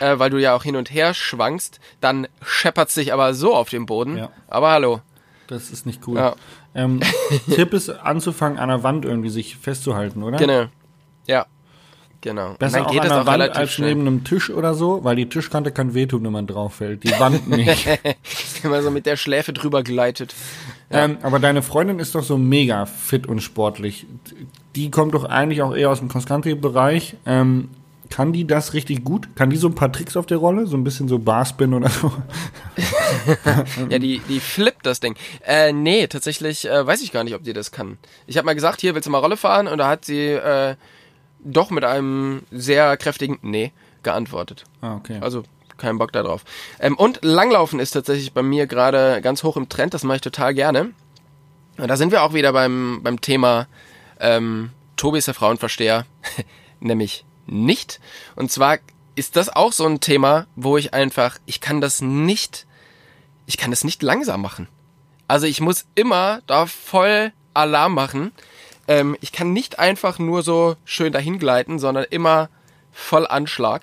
[0.00, 3.68] äh, weil du ja auch hin und her schwankst, dann scheppert's dich aber so auf
[3.68, 4.16] den Boden.
[4.16, 4.30] Ja.
[4.48, 5.00] Aber hallo.
[5.46, 6.16] Das ist nicht cool.
[6.16, 6.36] Ja.
[6.74, 7.00] Ähm,
[7.54, 10.38] Tipp ist anzufangen, an der Wand irgendwie sich festzuhalten, oder?
[10.38, 10.66] Genau.
[11.26, 11.46] Ja.
[12.20, 12.54] Genau.
[12.58, 13.90] Besser dann auch geht an der Wand als schnell.
[13.90, 17.04] neben einem Tisch oder so, weil die Tischkante kann wehtun, wenn man drauf fällt.
[17.04, 17.86] Die Wand nicht.
[18.62, 20.34] Immer so mit der Schläfe drüber gleitet.
[20.88, 21.04] Ja.
[21.04, 24.06] Ähm, aber deine Freundin ist doch so mega fit und sportlich.
[24.74, 27.16] Die kommt doch eigentlich auch eher aus dem Cross-Country-Bereich.
[27.26, 27.68] Ähm,
[28.10, 29.34] kann die das richtig gut?
[29.36, 30.66] Kann die so ein paar Tricks auf der Rolle?
[30.66, 32.12] So ein bisschen so Barspin oder so?
[33.88, 35.16] ja, die, die flippt das Ding.
[35.44, 37.98] Äh, nee, tatsächlich äh, weiß ich gar nicht, ob die das kann.
[38.26, 39.66] Ich habe mal gesagt, hier willst du mal Rolle fahren?
[39.66, 40.76] Und da hat sie äh,
[41.40, 44.64] doch mit einem sehr kräftigen Nee geantwortet.
[44.80, 45.18] Ah, okay.
[45.20, 45.42] Also
[45.76, 46.44] kein Bock da drauf.
[46.78, 49.94] Ähm, und Langlaufen ist tatsächlich bei mir gerade ganz hoch im Trend.
[49.94, 50.90] Das mache ich total gerne.
[51.78, 53.66] Und da sind wir auch wieder beim, beim Thema
[54.20, 56.06] ähm, Tobi ist der Frauenversteher,
[56.80, 58.00] nämlich nicht.
[58.36, 58.78] Und zwar
[59.14, 62.66] ist das auch so ein Thema, wo ich einfach, ich kann das nicht,
[63.46, 64.68] ich kann das nicht langsam machen.
[65.28, 68.32] Also ich muss immer da voll Alarm machen.
[68.88, 72.50] Ähm, ich kann nicht einfach nur so schön dahin gleiten, sondern immer
[72.92, 73.82] voll Anschlag.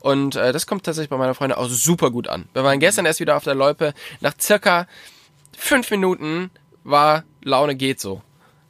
[0.00, 2.48] Und äh, das kommt tatsächlich bei meiner Freundin auch super gut an.
[2.52, 3.94] Wir waren gestern erst wieder auf der Loipe.
[4.20, 4.86] Nach circa
[5.56, 6.50] fünf Minuten
[6.84, 8.22] war Laune geht so.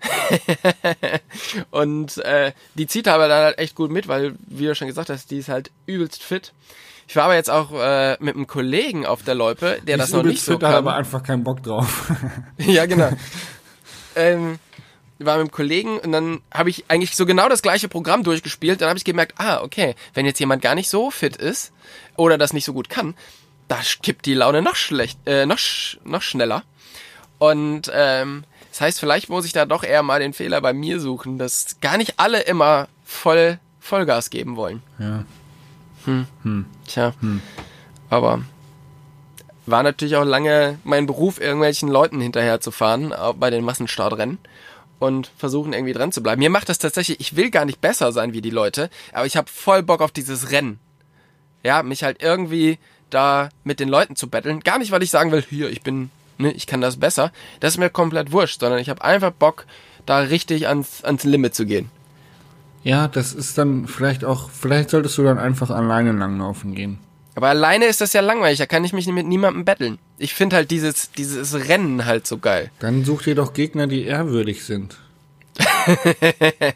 [1.70, 5.10] und äh, die zieht aber dann halt echt gut mit, weil, wie du schon gesagt
[5.10, 6.52] hast, die ist halt übelst fit.
[7.08, 10.14] Ich war aber jetzt auch äh, mit einem Kollegen auf der Loipe, der das Ist
[10.14, 10.74] noch nicht so fit, kann.
[10.74, 12.10] aber einfach keinen Bock drauf.
[12.58, 13.10] ja, genau.
[14.16, 14.58] ähm,
[15.18, 18.80] war mit einem Kollegen und dann habe ich eigentlich so genau das gleiche Programm durchgespielt.
[18.80, 21.72] Dann habe ich gemerkt, ah, okay, wenn jetzt jemand gar nicht so fit ist
[22.16, 23.14] oder das nicht so gut kann,
[23.68, 26.64] da kippt die Laune noch schlecht, äh, noch, sch noch schneller.
[27.38, 30.98] Und ähm, das heißt, vielleicht muss ich da doch eher mal den Fehler bei mir
[30.98, 34.82] suchen, dass gar nicht alle immer voll Vollgas geben wollen.
[34.98, 35.24] ja.
[36.86, 37.12] Tja,
[38.08, 38.40] aber
[39.66, 44.38] war natürlich auch lange mein Beruf, irgendwelchen Leuten hinterher zu fahren auch bei den Massenstartrennen
[44.98, 46.38] und versuchen irgendwie dran zu bleiben.
[46.38, 49.36] Mir macht das tatsächlich, ich will gar nicht besser sein wie die Leute, aber ich
[49.36, 50.80] habe voll Bock auf dieses Rennen.
[51.62, 52.78] Ja, mich halt irgendwie
[53.10, 54.60] da mit den Leuten zu betteln.
[54.60, 57.32] Gar nicht, weil ich sagen will, hier, ich bin, ne, ich kann das besser.
[57.60, 59.66] Das ist mir komplett wurscht, sondern ich habe einfach Bock,
[60.06, 61.90] da richtig ans, ans Limit zu gehen.
[62.84, 66.98] Ja, das ist dann vielleicht auch, vielleicht solltest du dann einfach alleine langlaufen gehen.
[67.34, 69.98] Aber alleine ist das ja langweilig, da kann ich mich mit niemandem betteln.
[70.18, 72.70] Ich finde halt dieses, dieses Rennen halt so geil.
[72.80, 74.96] Dann such dir doch Gegner, die ehrwürdig sind.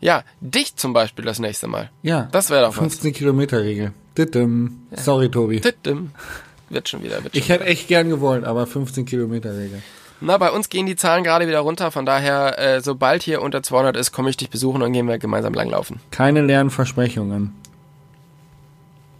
[0.00, 1.90] Ja, dich zum Beispiel das nächste Mal.
[2.02, 2.28] Ja.
[2.30, 2.78] Das wäre doch was.
[2.78, 3.92] 15 Kilometer Regel.
[4.16, 4.82] Dittem.
[4.92, 5.60] Sorry, Tobi.
[5.60, 6.10] Tittim.
[6.70, 9.82] Wird schon wieder, wird schon Ich hätte echt gern gewollt, aber 15 Kilometer Regel.
[10.20, 13.62] Na, bei uns gehen die Zahlen gerade wieder runter, von daher, äh, sobald hier unter
[13.62, 16.00] 200 ist, komme ich dich besuchen und gehen wir gemeinsam langlaufen.
[16.10, 17.52] Keine leeren Versprechungen.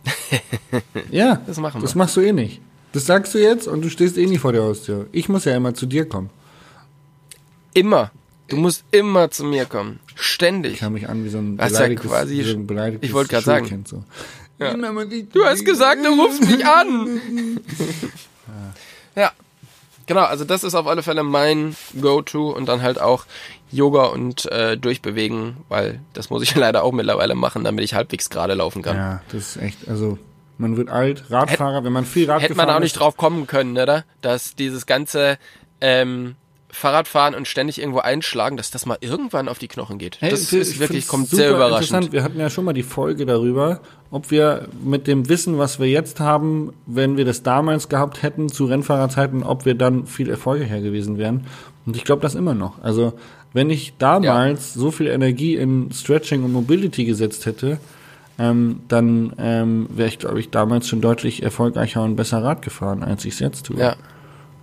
[1.11, 1.99] ja, Das machen das wir.
[1.99, 2.61] machst du eh nicht.
[2.93, 5.07] Das sagst du jetzt und du stehst eh nie vor der Haustür.
[5.13, 6.31] Ich muss ja immer zu dir kommen.
[7.75, 8.11] Immer.
[8.49, 10.01] Du musst immer zu mir kommen.
[10.17, 10.79] Ich Ständig.
[10.79, 13.15] kann mich an wie so ein Das ist ja beleidigtes, quasi- so ein beleidigtes ich
[13.15, 13.85] wollte gerade sagen.
[13.87, 14.03] So.
[14.59, 14.75] Ja.
[14.75, 17.21] Du hast gesagt, du rufst mich an.
[19.17, 19.33] ja.
[20.07, 23.27] Genau, also das ist auf alle Fälle mein Go-To und dann halt auch
[23.71, 28.31] Yoga und äh, durchbewegen, weil das muss ich leider auch mittlerweile machen, damit ich halbwegs
[28.31, 28.97] gerade laufen kann.
[28.97, 30.19] Ja, das ist echt, also
[30.57, 33.77] man wird alt, Radfahrer, wenn man viel Rad Hätte man auch nicht drauf kommen können,
[33.77, 34.05] oder?
[34.23, 35.39] Dass dieses ganze
[35.81, 36.35] ähm,
[36.71, 40.19] Fahrradfahren und ständig irgendwo einschlagen, dass das mal irgendwann auf die Knochen geht.
[40.21, 41.73] Hey, das ist wirklich, kommt super sehr Interessant.
[41.73, 42.13] überraschend.
[42.13, 45.89] Wir hatten ja schon mal die Folge darüber, ob wir mit dem Wissen, was wir
[45.89, 50.81] jetzt haben, wenn wir das damals gehabt hätten zu Rennfahrerzeiten, ob wir dann viel erfolgreicher
[50.81, 51.47] gewesen wären.
[51.87, 52.83] Und ich glaube das immer noch.
[52.83, 53.15] Also
[53.55, 57.79] wenn ich damals so viel Energie in Stretching und Mobility gesetzt hätte,
[58.39, 63.03] ähm, dann ähm, wäre ich, glaube ich, damals schon deutlich erfolgreicher und besser Rad gefahren,
[63.03, 63.79] als ich es jetzt tue.
[63.79, 63.97] Ja,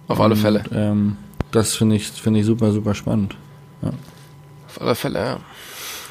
[0.08, 0.60] auf alle Fälle.
[0.70, 1.18] Und, ähm,
[1.52, 3.36] das finde ich, finde ich super, super spannend.
[4.68, 5.40] Auf alle Fälle, ja.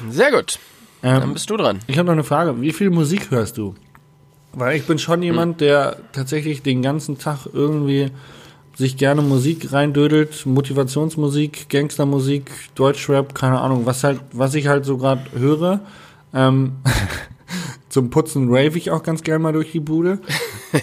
[0.09, 0.59] Sehr gut.
[1.03, 1.79] Ähm, Dann bist du dran.
[1.87, 2.61] Ich habe noch eine Frage.
[2.61, 3.75] Wie viel Musik hörst du?
[4.53, 8.11] Weil ich bin schon jemand, der tatsächlich den ganzen Tag irgendwie
[8.75, 14.97] sich gerne Musik reindödelt, Motivationsmusik, Gangstermusik, Deutschrap, keine Ahnung, was halt, was ich halt so
[14.97, 15.81] gerade höre.
[16.33, 16.73] Ähm,
[17.95, 20.19] zum Putzen rave ich auch ganz gern mal durch die Bude.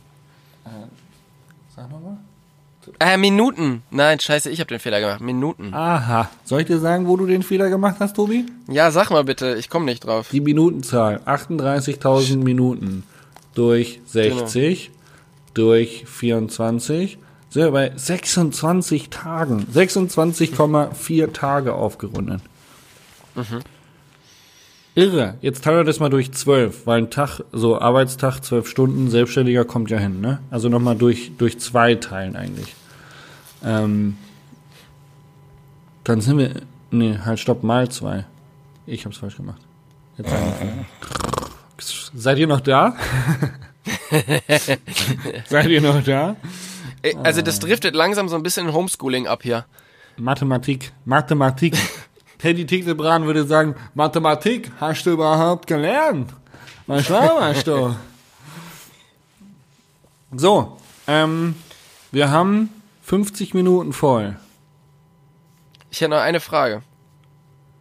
[2.99, 3.83] Äh, Minuten.
[3.91, 5.21] Nein, scheiße, ich habe den Fehler gemacht.
[5.21, 5.75] Minuten.
[5.75, 6.31] Aha.
[6.45, 8.47] Soll ich dir sagen, wo du den Fehler gemacht hast, Tobi?
[8.69, 10.29] Ja, sag mal bitte, ich komme nicht drauf.
[10.31, 11.21] Die Minutenzahl.
[11.27, 13.05] 38.000 Minuten
[13.55, 14.91] durch 60
[15.55, 17.19] durch 24.
[17.51, 19.67] Sind wir bei 26 Tagen.
[19.73, 22.41] 26,4 Tage aufgerundet.
[24.95, 25.35] Irre.
[25.41, 29.65] Jetzt teilen wir das mal durch 12, weil ein Tag, so Arbeitstag, 12 Stunden, Selbstständiger
[29.65, 30.41] kommt ja hin, ne?
[30.51, 32.75] Also nochmal durch, durch zwei teilen eigentlich.
[33.65, 34.17] Ähm,
[36.05, 38.25] dann sind wir, nee, halt stopp, mal zwei.
[38.87, 39.61] Ich hab's falsch gemacht.
[40.19, 40.31] Jetzt
[42.15, 42.95] Seid ihr noch da?
[45.49, 46.37] Seid ihr noch da?
[47.03, 49.65] Äh, Also das driftet langsam so ein bisschen in Homeschooling ab hier.
[50.17, 51.75] Mathematik, Mathematik.
[52.39, 56.33] Teddy Tickselbran würde sagen, Mathematik, hast du überhaupt gelernt?
[56.89, 57.95] Was laberst du?
[60.35, 61.55] So, ähm,
[62.11, 62.71] wir haben
[63.13, 64.37] 50 Minuten voll.
[65.91, 66.81] Ich hätte noch eine Frage.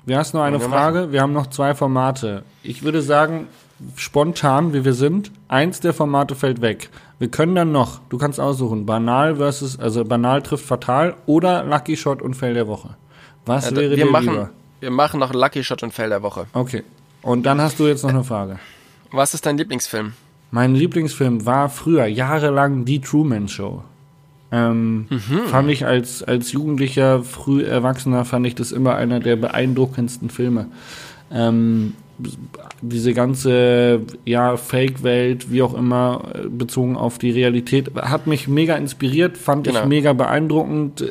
[0.05, 1.13] Wir hast noch eine wir Frage.
[1.13, 2.43] Wir haben noch zwei Formate.
[2.63, 3.47] Ich würde sagen,
[3.95, 6.89] spontan, wie wir sind, eins der Formate fällt weg.
[7.17, 11.95] Wir können dann noch, du kannst aussuchen, banal versus, also banal trifft fatal oder Lucky
[11.95, 12.97] Shot und Fell der Woche.
[13.45, 14.49] Was Äh, wäre wir, dir machen, lieber?
[14.81, 16.47] wir machen noch Lucky Shot und Fell der Woche.
[16.51, 16.83] Okay.
[17.21, 18.59] Und dann hast du jetzt noch eine Frage.
[19.13, 20.11] Was ist dein Lieblingsfilm?
[20.49, 23.85] Mein Lieblingsfilm war früher, jahrelang, Die Truman Show.
[24.51, 25.07] Ähm,
[25.47, 30.67] Fand ich als, als Jugendlicher, früh Erwachsener, fand ich das immer einer der beeindruckendsten Filme.
[31.31, 31.93] Ähm,
[32.81, 39.37] diese ganze, ja, Fake-Welt, wie auch immer, bezogen auf die Realität, hat mich mega inspiriert,
[39.37, 39.87] fand ich Genau.
[39.87, 41.05] mega beeindruckend.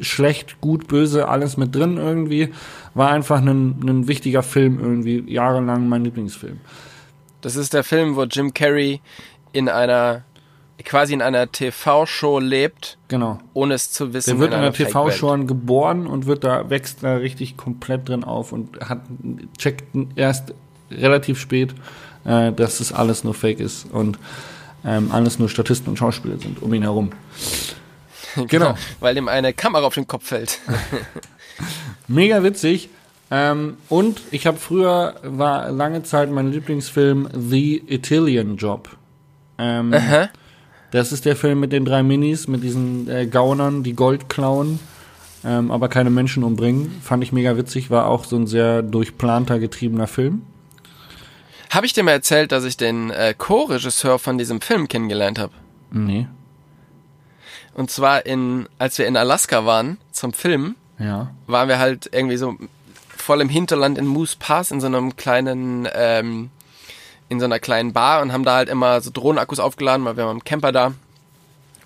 [0.00, 2.50] Schlecht, gut, böse, alles mit drin irgendwie.
[2.94, 6.58] War einfach ein, ein wichtiger Film irgendwie, jahrelang mein Lieblingsfilm.
[7.40, 9.00] Das ist der Film, wo Jim Carrey
[9.52, 10.22] in einer
[10.84, 13.38] quasi in einer TV-Show lebt, Genau.
[13.54, 14.30] ohne es zu wissen.
[14.30, 15.18] Der wird in einer der TV Fake-Welt.
[15.18, 19.00] schon geboren und wird da, wächst da richtig komplett drin auf und hat,
[19.58, 19.84] checkt
[20.16, 20.54] erst
[20.90, 21.74] relativ spät,
[22.24, 24.18] äh, dass das alles nur Fake ist und
[24.84, 27.10] ähm, alles nur Statisten und Schauspieler sind um ihn herum.
[28.48, 28.74] Genau.
[28.98, 30.58] Weil ihm eine Kamera auf den Kopf fällt.
[32.08, 32.88] Mega witzig.
[33.30, 38.88] Ähm, und ich habe früher, war lange Zeit mein Lieblingsfilm The Italian Job.
[39.58, 40.28] Ähm, Aha.
[40.94, 44.78] Das ist der Film mit den drei Minis, mit diesen äh, Gaunern, die Gold klauen,
[45.44, 47.00] ähm, aber keine Menschen umbringen.
[47.02, 50.42] Fand ich mega witzig, war auch so ein sehr durchplanter, getriebener Film.
[51.70, 55.52] Habe ich dir mal erzählt, dass ich den äh, Co-Regisseur von diesem Film kennengelernt habe?
[55.90, 56.28] Nee.
[57.74, 61.32] Und zwar in, als wir in Alaska waren zum Filmen, Ja.
[61.48, 62.54] waren wir halt irgendwie so
[63.08, 66.50] voll im Hinterland in Moose Pass in so einem kleinen, ähm,
[67.28, 70.26] in so einer kleinen Bar und haben da halt immer so Drohnenakkus aufgeladen, weil wir
[70.26, 70.94] waren im Camper da.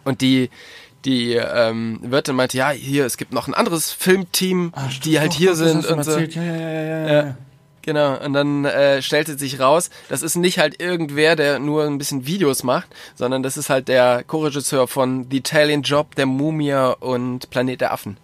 [0.04, 0.50] Und die,
[1.04, 4.72] die ähm, Wirtin meinte, ja, hier, es gibt noch ein anderes Filmteam,
[5.04, 6.18] die halt hier sind und so.
[6.18, 7.12] Ja, ja, ja, ja, ja, Ja.
[7.26, 7.36] ja.
[7.82, 11.96] Genau, und dann äh, stellte sich raus, das ist nicht halt irgendwer, der nur ein
[11.96, 16.90] bisschen Videos macht, sondern das ist halt der Co-Regisseur von The Italian Job, der Mumia
[16.90, 18.18] und Planet der Affen.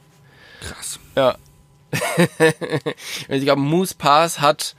[0.61, 0.99] Krass.
[1.17, 1.37] Ja.
[3.29, 4.75] Und ich glaube, Moose Pass hat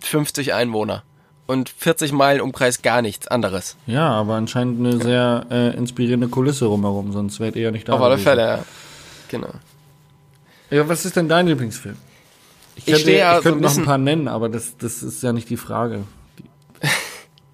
[0.00, 1.02] 50 Einwohner
[1.48, 3.76] und 40 Meilen Umkreis gar nichts anderes.
[3.86, 7.94] Ja, aber anscheinend eine sehr äh, inspirierende Kulisse rumherum, sonst wärt ihr ja nicht da.
[7.94, 8.18] Auf alle.
[8.18, 8.64] Fälle, ja.
[9.28, 9.50] Genau.
[10.70, 11.96] Ja, was ist denn dein Lieblingsfilm?
[12.76, 15.02] Ich, Ich stehe ja ich so könnte ein noch ein paar nennen, aber das, das
[15.02, 16.04] ist ja nicht die Frage.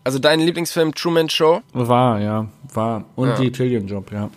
[0.07, 1.62] Also dein Lieblingsfilm Truman Show.
[1.72, 3.07] War, ja, war.
[3.16, 3.36] Und Ja.
[3.36, 4.28] die Italian Job, ja.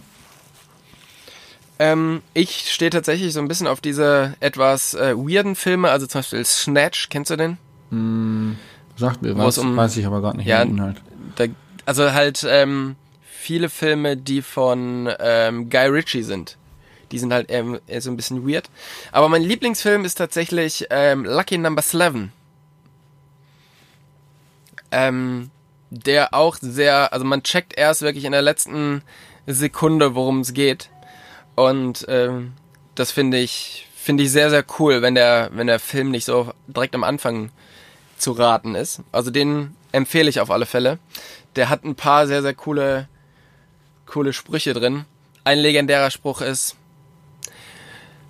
[1.78, 6.20] Ähm, ich stehe tatsächlich so ein bisschen auf diese etwas äh, weirden Filme, also zum
[6.20, 7.58] Beispiel Snatch, kennst du den?
[8.98, 10.98] Sagt mir was, um- weiß ich aber gerade nicht Ja, den Inhalt.
[11.36, 11.46] Da,
[11.86, 16.58] also halt ähm, viele Filme, die von ähm, Guy Ritchie sind.
[17.12, 18.70] Die sind halt ähm, eher so ein bisschen weird.
[19.12, 22.30] Aber mein Lieblingsfilm ist tatsächlich ähm, Lucky Number 11.
[24.92, 25.50] Ähm,
[25.90, 29.02] der auch sehr, also man checkt erst wirklich in der letzten
[29.46, 30.90] Sekunde, worum es geht.
[31.56, 32.54] Und ähm,
[32.96, 36.52] das finde ich, finde ich sehr, sehr cool, wenn der, wenn der Film nicht so
[36.68, 37.52] direkt am Anfang
[38.18, 39.02] zu raten ist.
[39.12, 41.00] Also den empfehle ich auf alle Fälle.
[41.56, 43.08] Der hat ein paar sehr, sehr coole,
[44.06, 45.06] coole Sprüche drin.
[45.44, 46.76] Ein legendärer Spruch ist,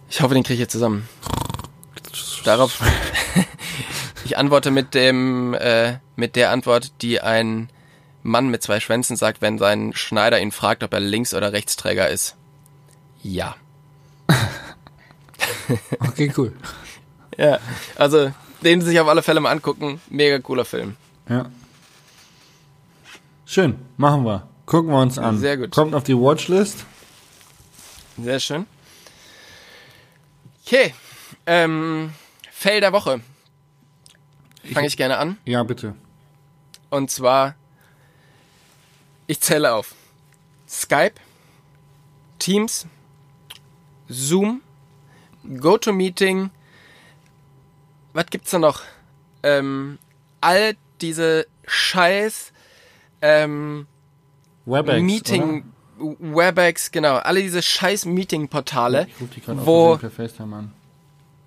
[0.10, 1.08] ich hoffe, den kriege ich jetzt zusammen.
[2.46, 2.80] Darauf,
[4.26, 7.70] ich antworte mit dem, äh, mit der Antwort, die ein
[8.24, 12.10] Mann mit zwei Schwänzen sagt, wenn sein Schneider ihn fragt, ob er Links- oder Rechtsträger
[12.10, 12.36] ist.
[13.24, 13.56] Ja.
[16.00, 16.54] Okay, cool.
[17.38, 17.60] Ja,
[17.96, 18.32] also
[18.64, 20.02] den sich auf alle Fälle mal angucken.
[20.10, 20.96] Mega cooler Film.
[21.30, 21.50] Ja.
[23.46, 24.48] Schön, machen wir.
[24.66, 25.38] Gucken wir uns an.
[25.38, 25.72] Sehr gut.
[25.72, 26.86] Kommt auf die Watchlist.
[28.22, 28.66] Sehr schön.
[30.66, 30.94] Okay.
[31.46, 32.12] Ähm,
[32.52, 33.22] Fail der Woche.
[34.74, 35.38] Fange ich gerne an.
[35.46, 35.96] Ja, bitte.
[36.90, 37.56] Und zwar,
[39.28, 39.96] ich zähle auf.
[40.68, 41.16] Skype,
[42.40, 42.86] Teams,
[44.10, 44.62] Zoom,
[45.60, 46.50] GoToMeeting,
[48.18, 48.82] was gibt's da noch?
[49.44, 50.00] Ähm,
[50.42, 52.52] all diese scheiß
[53.22, 53.86] ähm,
[54.66, 55.64] Webex, Meeting,
[55.98, 60.74] Webex, genau, alle diese scheiß Meeting-Portale, Ich rufe die gerade wo, auf per FaceTime an.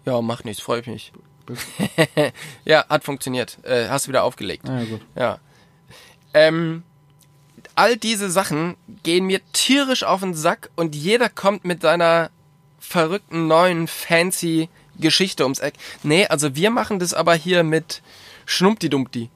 [0.07, 1.13] ja, macht nichts, freut mich.
[1.47, 1.67] Bist-
[2.65, 3.59] Ja, hat funktioniert.
[3.65, 4.69] Äh, hast wieder aufgelegt.
[4.69, 5.01] Ah, ja, gut.
[5.17, 5.39] Ja.
[6.35, 6.83] Ähm,
[7.75, 12.31] all diese Sachen gehen mir tierisch auf den Sack und jeder kommt mit seiner
[12.79, 14.69] verrückten neuen fancy
[15.01, 15.75] Geschichte ums Eck.
[16.03, 18.03] Nee, also wir machen das aber hier mit
[18.47, 19.31] Schnumpti-Dumpti.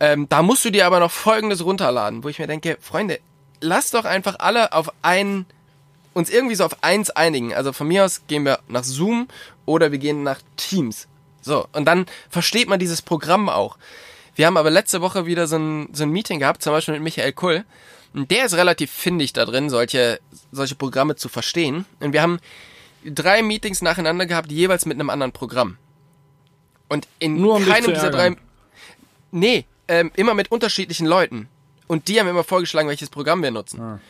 [0.00, 3.20] Ähm, da musst du dir aber noch folgendes runterladen, wo ich mir denke, Freunde,
[3.60, 5.46] lass doch einfach alle auf ein,
[6.12, 7.54] uns irgendwie so auf eins einigen.
[7.54, 9.28] Also von mir aus gehen wir nach Zoom
[9.64, 11.06] oder wir gehen nach Teams.
[11.40, 13.78] So, und dann versteht man dieses Programm auch.
[14.34, 17.02] Wir haben aber letzte Woche wieder so ein, so ein Meeting gehabt, zum Beispiel mit
[17.02, 17.64] Michael Kull.
[18.14, 20.20] Und der ist relativ findig da drin, solche,
[20.50, 21.86] solche Programme zu verstehen.
[22.00, 22.40] Und wir haben
[23.04, 25.78] drei Meetings nacheinander gehabt, jeweils mit einem anderen Programm.
[26.88, 28.36] Und in Nur um keinem dieser drei.
[29.30, 31.48] Nee, ähm, immer mit unterschiedlichen Leuten.
[31.86, 33.80] Und die haben immer vorgeschlagen, welches Programm wir nutzen.
[33.80, 34.00] Ah.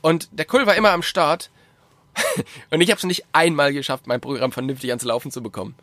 [0.00, 1.50] Und der Kull war immer am Start.
[2.70, 5.74] und ich habe es nicht einmal geschafft, mein Programm vernünftig ans Laufen zu bekommen.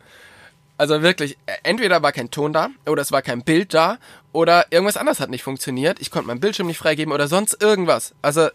[0.78, 3.98] Also wirklich, äh, entweder war kein Ton da, oder es war kein Bild da,
[4.32, 6.00] oder irgendwas anderes hat nicht funktioniert.
[6.00, 8.14] Ich konnte meinen Bildschirm nicht freigeben oder sonst irgendwas.
[8.20, 8.48] Also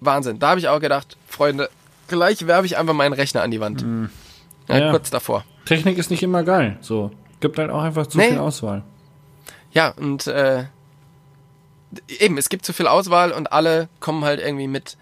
[0.00, 0.38] Wahnsinn.
[0.38, 1.70] Da habe ich auch gedacht, Freunde,
[2.08, 3.84] gleich werfe ich einfach meinen Rechner an die Wand.
[4.68, 4.90] Ja, Ja.
[4.90, 5.44] Kurz davor.
[5.66, 6.76] Technik ist nicht immer geil.
[6.80, 7.10] So.
[7.40, 8.28] Gibt halt auch einfach zu Nee.
[8.30, 8.82] viel Auswahl.
[9.72, 10.64] Ja, und äh,
[12.20, 14.96] eben, es gibt zu viel Auswahl und alle kommen halt irgendwie mit.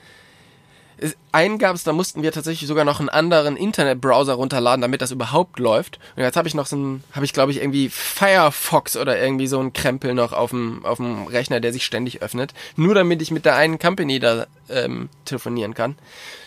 [1.32, 5.10] Einen gab es, da mussten wir tatsächlich sogar noch einen anderen Internetbrowser runterladen, damit das
[5.10, 5.98] überhaupt läuft.
[6.16, 9.46] Und jetzt habe ich noch so ein, habe ich glaube ich irgendwie Firefox oder irgendwie
[9.46, 12.54] so ein Krempel noch auf dem, auf dem Rechner, der sich ständig öffnet.
[12.76, 15.96] Nur damit ich mit der einen Company da ähm, telefonieren kann.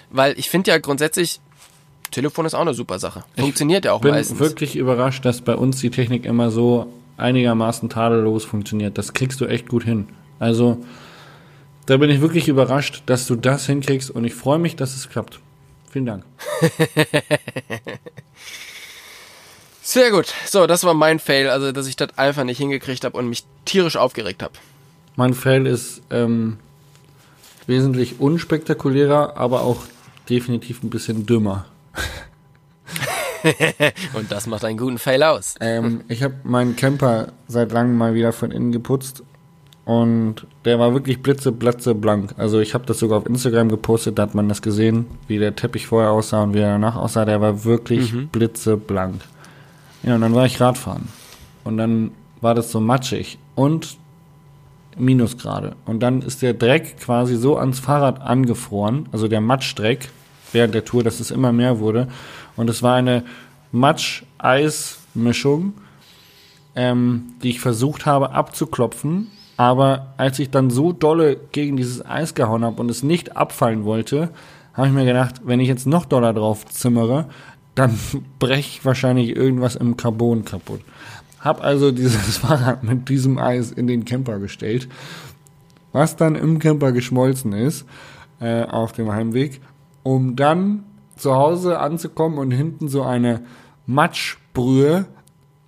[0.10, 1.40] Weil ich finde ja grundsätzlich,
[2.12, 3.24] Telefon ist auch eine super Sache.
[3.38, 4.40] Funktioniert ja auch bin meistens.
[4.40, 6.88] wirklich überrascht, dass bei uns die Technik immer so
[7.18, 8.98] einigermaßen tadellos funktioniert.
[8.98, 10.08] Das kriegst du echt gut hin.
[10.40, 10.78] Also,
[11.86, 15.10] da bin ich wirklich überrascht, dass du das hinkriegst und ich freue mich, dass es
[15.10, 15.40] klappt.
[15.92, 16.24] Vielen Dank.
[19.82, 20.34] Sehr gut.
[20.46, 23.46] So, das war mein Fail, also dass ich das einfach nicht hingekriegt habe und mich
[23.66, 24.54] tierisch aufgeregt habe.
[25.16, 26.58] Mein Fail ist ähm,
[27.68, 29.84] wesentlich unspektakulärer, aber auch
[30.28, 31.66] definitiv ein bisschen dümmer.
[34.14, 35.54] Und das macht einen guten Fail aus.
[35.60, 39.22] Ähm, ich habe meinen Camper seit langem mal wieder von innen geputzt
[39.86, 42.34] und der war wirklich blitzeblatze blank.
[42.38, 45.56] Also ich habe das sogar auf Instagram gepostet, da hat man das gesehen, wie der
[45.56, 47.26] Teppich vorher aussah und wie er danach aussah.
[47.26, 49.22] Der war wirklich blitzeblank.
[50.04, 51.08] Ja, und dann war ich Radfahren
[51.64, 52.12] und dann
[52.42, 53.98] war das so matschig und
[54.98, 55.76] Minusgrade.
[55.86, 60.10] Und dann ist der Dreck quasi so ans Fahrrad angefroren, also der Matschdreck
[60.52, 62.08] während der Tour, dass es immer mehr wurde.
[62.56, 63.24] Und es war eine
[63.72, 65.74] Matsch-Eis-Mischung,
[66.76, 69.32] ähm, die ich versucht habe abzuklopfen.
[69.58, 73.86] Aber als ich dann so dolle gegen dieses Eis gehauen habe und es nicht abfallen
[73.86, 74.30] wollte,
[74.74, 77.28] habe ich mir gedacht, wenn ich jetzt noch doller drauf zimmere,
[77.74, 77.98] dann
[78.40, 80.82] breche ich wahrscheinlich irgendwas im Carbon kaputt.
[81.40, 84.90] Hab also dieses Fahrrad mit diesem Eis in den Camper gestellt,
[85.94, 87.86] was dann im Camper geschmolzen ist
[88.42, 89.62] äh, auf dem Heimweg,
[90.04, 90.84] um dann
[91.16, 93.42] zu Hause anzukommen und hinten so eine
[93.86, 95.06] Matschbrühe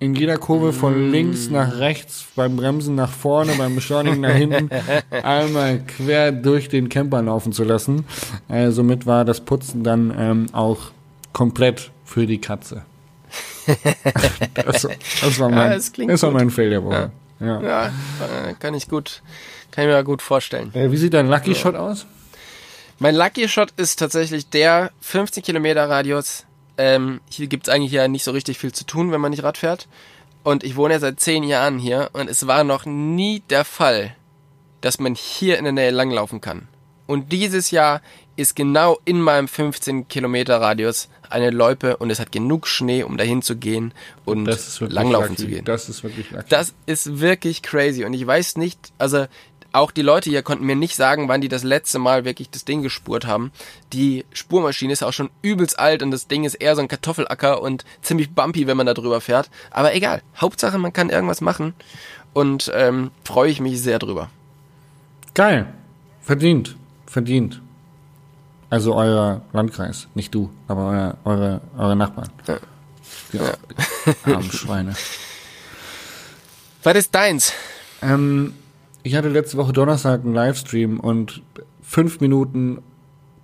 [0.00, 4.70] in jeder Kurve von links nach rechts, beim Bremsen nach vorne, beim Beschleunigen nach hinten,
[5.22, 8.06] einmal quer durch den Camper laufen zu lassen.
[8.48, 10.92] Äh, somit war das Putzen dann ähm, auch
[11.32, 12.82] komplett für die Katze.
[14.54, 14.88] das,
[15.20, 17.10] das war mein, das klingt das war mein Fail der Woche.
[17.40, 17.60] Ja.
[17.60, 19.22] Ja, äh, kann ich gut,
[19.70, 20.74] kann ich mir gut vorstellen.
[20.74, 22.06] Äh, wie sieht dein Lucky Shot aus?
[22.98, 26.44] Mein Lucky Shot ist tatsächlich der 15 Kilometer Radius.
[26.78, 29.58] Ähm, hier gibt's eigentlich ja nicht so richtig viel zu tun, wenn man nicht Rad
[29.58, 29.88] fährt.
[30.44, 34.14] Und ich wohne ja seit zehn Jahren hier und es war noch nie der Fall,
[34.80, 36.68] dass man hier in der Nähe langlaufen kann.
[37.06, 38.00] Und dieses Jahr
[38.36, 43.16] ist genau in meinem 15 Kilometer Radius eine Loipe und es hat genug Schnee, um
[43.16, 43.92] dahin zu gehen
[44.24, 45.42] und Das ist wirklich langlaufen lucky.
[45.42, 45.64] zu gehen.
[45.64, 46.44] Das ist wirklich lucky.
[46.48, 48.04] Das ist wirklich crazy.
[48.04, 49.26] Und ich weiß nicht, also
[49.72, 52.64] auch die Leute hier konnten mir nicht sagen, wann die das letzte Mal wirklich das
[52.64, 53.52] Ding gespurt haben.
[53.92, 57.60] Die Spurmaschine ist auch schon übelst alt und das Ding ist eher so ein Kartoffelacker
[57.60, 59.50] und ziemlich bumpy, wenn man da drüber fährt.
[59.70, 60.22] Aber egal.
[60.36, 61.74] Hauptsache, man kann irgendwas machen.
[62.32, 64.30] Und ähm, freue ich mich sehr drüber.
[65.34, 65.66] Geil.
[66.22, 66.76] Verdient.
[67.06, 67.60] Verdient.
[68.70, 72.28] Also euer Landkreis, nicht du, aber euer, eure, eure Nachbarn.
[72.46, 72.58] Ja.
[73.32, 73.54] Ja.
[74.24, 74.94] Armen Schweine.
[76.82, 77.52] Was ist deins?
[78.02, 78.54] Ähm,
[79.08, 81.40] ich hatte letzte Woche Donnerstag einen Livestream und
[81.80, 82.82] fünf Minuten,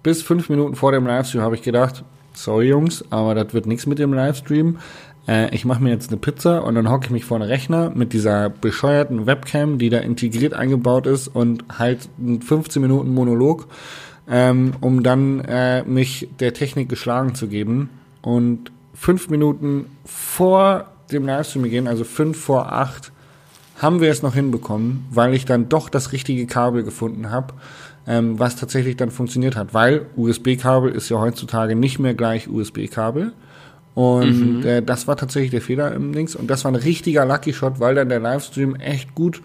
[0.03, 2.05] bis fünf Minuten vor dem Livestream habe ich gedacht,
[2.35, 4.77] sorry Jungs, aber das wird nichts mit dem Livestream.
[5.27, 7.89] Äh, ich mache mir jetzt eine Pizza und dann hocke ich mich vor den Rechner
[7.95, 13.67] mit dieser bescheuerten Webcam, die da integriert eingebaut ist und halt einen 15 Minuten Monolog,
[14.29, 17.89] ähm, um dann äh, mich der Technik geschlagen zu geben.
[18.21, 23.14] Und fünf Minuten vor dem Livestream gehen, also fünf vor acht,
[23.79, 27.55] haben wir es noch hinbekommen, weil ich dann doch das richtige Kabel gefunden habe,
[28.07, 29.75] ähm, was tatsächlich dann funktioniert hat.
[29.75, 33.33] Weil USB-Kabel ist ja heutzutage nicht mehr gleich USB-Kabel.
[33.95, 34.67] Und Mhm.
[34.67, 36.35] äh, das war tatsächlich der Fehler im Links.
[36.35, 39.41] Und das war ein richtiger Lucky Shot, weil dann der Livestream echt gut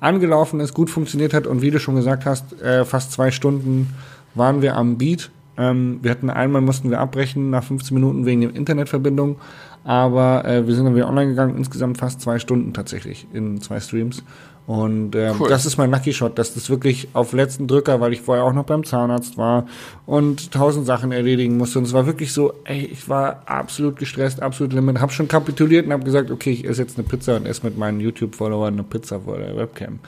[0.00, 1.46] angelaufen ist, gut funktioniert hat.
[1.46, 3.88] Und wie du schon gesagt hast, äh, fast zwei Stunden
[4.34, 5.30] waren wir am Beat.
[5.56, 9.36] Ähm, wir hatten einmal mussten wir abbrechen nach 15 Minuten wegen der Internetverbindung.
[9.84, 13.80] Aber äh, wir sind dann wieder online gegangen, insgesamt fast zwei Stunden tatsächlich in zwei
[13.80, 14.24] Streams.
[14.66, 15.50] Und ähm, Cool.
[15.50, 18.54] das ist mein Lucky Shot, dass das wirklich auf letzten Drücker, weil ich vorher auch
[18.54, 19.66] noch beim Zahnarzt war
[20.06, 21.78] und tausend Sachen erledigen musste.
[21.78, 25.02] Und es war wirklich so, ey, ich war absolut gestresst, absolut limit.
[25.02, 27.76] Hab schon kapituliert und habe gesagt, okay, ich esse jetzt eine Pizza und esse mit
[27.76, 29.98] meinen YouTube-Followern eine Pizza vor der Webcam.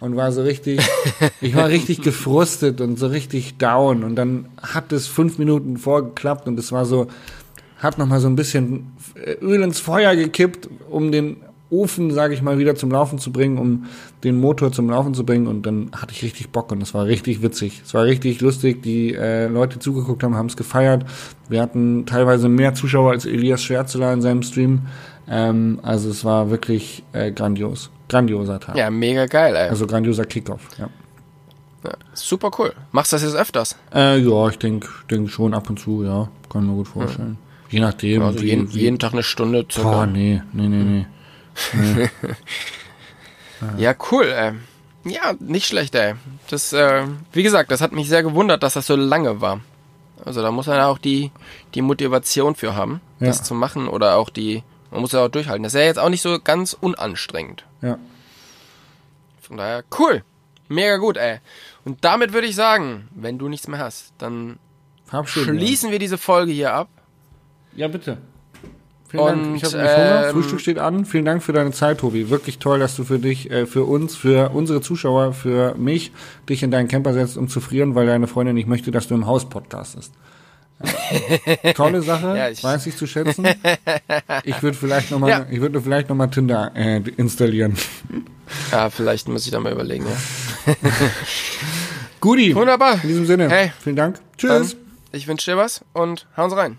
[0.00, 0.80] Und war so richtig,
[1.42, 4.02] ich war richtig gefrustet und so richtig down.
[4.02, 7.08] Und dann hat es fünf Minuten vorgeklappt und es war so,
[7.78, 12.32] hat noch mal so ein bisschen äh, Öl ins Feuer gekippt, um den Ofen, sage
[12.32, 13.86] ich mal, wieder zum Laufen zu bringen, um
[14.22, 15.48] den Motor zum Laufen zu bringen.
[15.48, 17.82] Und dann hatte ich richtig Bock und es war richtig witzig.
[17.84, 18.82] Es war richtig lustig.
[18.82, 21.04] Die äh, Leute, die zugeguckt haben, haben es gefeiert.
[21.48, 24.82] Wir hatten teilweise mehr Zuschauer als Elias Schwärzeler in seinem Stream.
[25.28, 27.90] Ähm, also es war wirklich äh, grandios.
[28.08, 28.76] Grandioser Tag.
[28.76, 29.68] Ja, mega geil, ey.
[29.68, 30.88] Also grandioser Kickoff, ja.
[31.84, 32.72] Ja, super cool.
[32.92, 33.76] Machst du das jetzt öfters?
[33.92, 36.28] Äh, ja, ich denke denk schon ab und zu, ja.
[36.48, 37.38] Kann mir gut vorstellen.
[37.70, 38.22] Je nachdem.
[38.22, 39.90] Also wie- jeden, wie- jeden Tag eine Stunde circa.
[39.90, 41.06] Boah, nee, nee, nee,
[41.74, 42.08] nee.
[43.78, 44.52] Ja, cool, ey.
[45.10, 46.14] Ja, nicht schlecht, ey.
[46.50, 49.60] Das, äh, wie gesagt, das hat mich sehr gewundert, dass das so lange war.
[50.24, 51.30] Also da muss man ja auch die,
[51.74, 53.28] die Motivation für haben, Ja.
[53.28, 55.62] das zu machen oder auch die, man muss ja auch durchhalten.
[55.62, 57.64] Das ist ja jetzt auch nicht so ganz unanstrengend.
[57.82, 57.98] Ja.
[59.40, 60.22] Von daher, cool.
[60.68, 61.38] Mega gut, ey.
[61.84, 64.58] Und damit würde ich sagen, wenn du nichts mehr hast, dann
[65.04, 65.56] Verabschieden.
[65.56, 66.88] schließen wir diese Folge hier ab.
[67.76, 68.18] Ja, bitte.
[69.08, 69.56] Vielen Und, Dank.
[69.56, 70.24] Ich habe nicht Hunger.
[70.26, 71.04] ähm, Frühstück steht an.
[71.04, 72.28] Vielen Dank für deine Zeit, Tobi.
[72.28, 76.10] Wirklich toll, dass du für dich, äh, für uns, für unsere Zuschauer, für mich
[76.48, 79.14] dich in deinen Camper setzt, um zu frieren, weil deine Freundin nicht möchte, dass du
[79.14, 80.12] im Haus podcastest.
[81.60, 83.46] Äh, tolle Sache, Ja, ich- weiß ich zu schätzen.
[84.44, 85.46] Ich würde vielleicht nochmal, Ja.
[85.50, 87.76] ich würde vielleicht noch mal Tinder äh, installieren.
[88.72, 90.74] Ja, vielleicht muss ich da mal überlegen, ja.
[92.20, 92.54] Guti.
[92.56, 92.94] Wunderbar.
[93.02, 93.48] In diesem Sinne.
[93.48, 93.72] Hey.
[93.82, 94.16] Vielen Dank.
[94.42, 94.76] Dann, Tschüss.
[95.12, 96.78] ich wünsche dir was und hauen Sie rein.